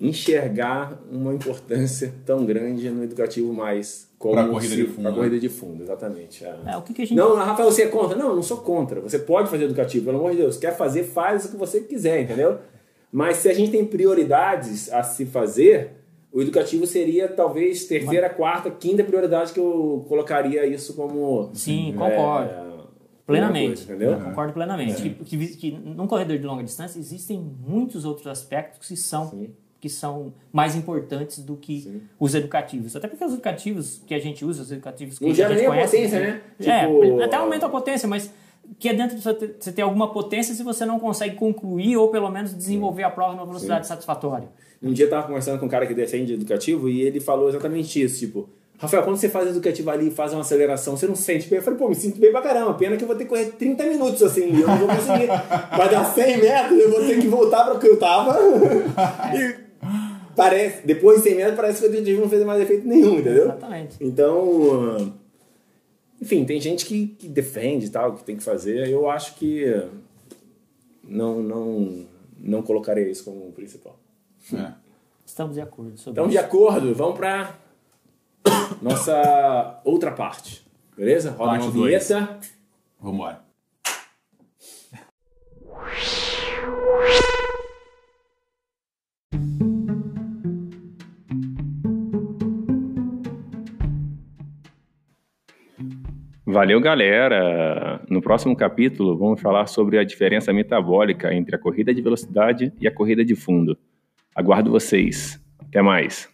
enxergar 0.01 1.01
uma 1.11 1.35
importância 1.35 2.15
tão 2.25 2.45
grande 2.45 2.89
no 2.91 3.03
educativo 3.05 3.53
mais 3.53 4.09
como 4.19 4.35
Pra 4.35 4.49
corrida 4.49 4.75
se- 4.75 4.77
de 4.83 4.87
fundo, 4.87 5.03
pra 5.03 5.11
né? 5.11 5.17
corrida 5.17 5.39
de 5.41 5.49
fundo, 5.49 5.83
exatamente. 5.83 6.45
é. 6.45 6.57
É, 6.67 6.77
o 6.77 6.83
que, 6.83 6.93
que 6.95 7.03
a 7.03 7.05
gente 7.05 7.17
Não, 7.17 7.35
Rafael, 7.37 7.71
você 7.71 7.83
é 7.83 7.87
contra? 7.89 8.17
Não, 8.17 8.31
eu 8.31 8.37
não 8.37 8.43
sou 8.43 8.59
contra. 8.59 9.01
Você 9.01 9.19
pode 9.19 9.49
fazer 9.49 9.65
educativo, 9.65 10.07
pelo 10.07 10.19
amor 10.19 10.33
de 10.33 10.39
Deus. 10.39 10.57
Quer 10.57 10.77
fazer, 10.77 11.05
faz 11.05 11.45
o 11.45 11.51
que 11.51 11.57
você 11.57 11.81
quiser, 11.81 12.23
entendeu? 12.23 12.59
Mas 13.13 13.39
se 13.39 13.49
a 13.49 13.55
gente 13.55 13.71
tem 13.71 13.85
prioridades 13.85 14.93
a 14.93 15.03
se 15.03 15.25
fazer, 15.25 15.93
o 16.33 16.41
educativo 16.43 16.87
seria 16.87 17.29
talvez 17.29 17.85
terceira, 17.87 18.29
quarta, 18.29 18.71
quinta 18.71 19.03
prioridade 19.05 19.53
que 19.53 19.61
eu 19.61 20.05
colocaria 20.09 20.67
isso 20.67 20.95
como. 20.95 21.51
Sim, 21.55 21.95
concordo. 21.97 22.51
é, 22.51 22.69
Plenamente. 23.27 23.85
coisa, 23.85 23.85
entendeu? 23.95 24.21
Concordo 24.21 24.53
plenamente. 24.53 25.03
Que, 25.25 25.37
que, 25.37 25.47
que 25.57 25.71
num 25.73 26.07
corredor 26.07 26.39
de 26.39 26.45
longa 26.47 26.65
distância 26.65 26.99
existem 26.99 27.39
muitos 27.67 28.05
outros 28.05 28.27
aspectos 28.27 28.89
que 28.89 28.97
são, 28.97 29.29
Sim. 29.31 29.51
Que 29.81 29.89
são 29.89 30.33
mais 30.53 30.75
importantes 30.75 31.39
do 31.39 31.57
que 31.57 32.03
os 32.19 32.35
educativos. 32.35 32.97
Até 32.97 33.07
porque 33.07 33.25
os 33.25 33.33
educativos 33.33 34.03
que 34.07 34.15
a 34.15 34.19
gente 34.19 34.45
usa, 34.45 34.63
os 34.63 34.73
educativos 34.73 35.19
que 35.19 35.25
Não 35.25 35.33
a 35.33 35.35
gente 35.35 35.55
nem 35.55 35.67
a 35.67 35.69
conhece, 35.69 35.97
potência, 35.97 36.21
né? 36.21 36.41
É, 36.61 36.81
Tipo, 36.81 37.23
até 37.23 37.37
aumenta 37.37 37.67
a 37.67 37.69
potência, 37.69 38.09
mas 38.09 38.33
que 38.79 38.89
é 38.89 38.95
dentro 38.95 39.17
de 39.17 39.23
você 39.23 39.73
ter, 39.73 39.83
alguma 39.83 40.13
potência 40.13 40.55
se 40.55 40.63
você 40.63 40.85
não 40.85 40.99
consegue 40.99 41.37
concluir 41.37 41.97
ou 41.97 42.09
pelo 42.09 42.29
menos 42.31 42.55
desenvolver 42.55 43.05
a 43.05 43.11
prova 43.11 43.35
numa 43.35 43.47
velocidade 43.47 43.87
satisfatória. 43.87 44.49
Um 44.83 44.93
dia 44.93 45.07
eu 45.07 45.11
tava 45.11 45.27
conversando 45.27 45.59
com 45.59 45.67
um 45.67 45.69
cara 45.69 45.87
que 45.87 45.95
defende 45.95 46.35
educativo 46.35 46.89
e 46.89 47.01
ele 47.03 47.21
falou 47.21 47.49
exatamente 47.49 48.03
isso, 48.03 48.19
tipo, 48.19 48.49
Rafael, 48.81 49.03
quando 49.03 49.17
você 49.17 49.29
faz 49.29 49.49
educativo 49.49 49.91
ali 49.91 50.07
e 50.07 50.11
faz 50.11 50.33
uma 50.33 50.43
aceleração, 50.43 50.97
você 50.97 51.09
não 51.09 51.17
se 51.17 51.23
sente 51.23 51.49
bem? 51.49 51.59
Eu 51.59 51.65
falei, 51.65 51.79
pô, 51.79 51.89
me 51.89 51.97
sinto 51.97 52.21
bem 52.21 52.31
pra 52.31 52.41
caramba, 52.41 52.75
pena 52.75 52.97
que 52.97 53.03
eu 53.03 53.09
vou 53.09 53.17
ter 53.17 53.25
que 53.25 53.31
correr 53.31 53.47
30 53.47 53.85
minutos 53.87 54.23
assim, 54.23 54.61
eu 54.61 54.69
não 54.69 54.77
vou 54.77 54.87
conseguir. 54.87 55.27
Vai 55.77 55.91
dar 55.91 56.05
100 56.05 56.39
metros, 56.39 56.79
eu 56.79 56.91
vou 56.91 57.01
ter 57.01 57.21
que 57.21 57.27
voltar 57.27 57.65
para 57.65 57.75
o 57.75 57.81
que 57.81 57.89
eu 57.89 57.99
tava. 57.99 58.39
e 59.35 59.68
parece, 60.39 60.87
depois 60.87 61.19
de 61.19 61.25
100 61.29 61.35
metros, 61.37 61.57
parece 61.57 61.81
que 61.81 61.87
o 61.87 61.89
educativo 61.89 62.21
não 62.23 62.29
fez 62.31 62.45
mais 62.45 62.63
efeito 62.63 62.87
nenhum, 62.87 63.19
entendeu? 63.19 63.45
Exatamente. 63.45 63.97
Então, 64.01 65.13
enfim, 66.23 66.45
tem 66.45 66.61
gente 66.61 66.87
que, 66.87 67.09
que 67.09 67.29
defende 67.29 67.87
e 67.87 67.91
tal, 67.91 68.15
que 68.15 68.25
tem 68.25 68.37
que 68.37 68.43
fazer. 68.43 68.89
Eu 68.89 69.11
acho 69.11 69.35
que 69.35 69.65
não, 71.03 71.43
não, 71.43 72.07
não 72.39 72.63
colocaria 72.63 73.09
isso 73.09 73.25
como 73.25 73.53
principal. 73.53 73.99
É. 74.55 74.73
Estamos 75.27 75.57
de 75.57 75.61
acordo 75.61 75.99
sobre 75.99 76.23
de 76.23 76.29
isso. 76.31 76.39
acordo, 76.39 76.95
vamos 76.95 77.17
para 77.19 77.59
nossa 78.81 79.81
outra 79.85 80.11
parte. 80.13 80.67
Beleza? 80.97 81.31
Roda 81.33 81.51
Parte 81.51 81.63
uma 81.65 81.73
dois. 81.73 82.09
vinheta. 82.09 82.39
Vamos 83.01 83.27
lá. 83.27 83.45
Valeu, 96.59 96.81
galera! 96.81 98.03
No 98.11 98.21
próximo 98.21 98.57
capítulo, 98.57 99.17
vamos 99.17 99.41
falar 99.41 99.69
sobre 99.69 99.97
a 99.97 100.03
diferença 100.03 100.53
metabólica 100.53 101.33
entre 101.33 101.55
a 101.55 101.59
corrida 101.59 101.95
de 101.95 102.03
velocidade 102.03 102.73
e 102.81 102.89
a 102.89 102.93
corrida 102.93 103.25
de 103.25 103.37
fundo. 103.37 103.79
Aguardo 104.35 104.69
vocês. 104.69 105.41
Até 105.61 105.81
mais! 105.81 106.29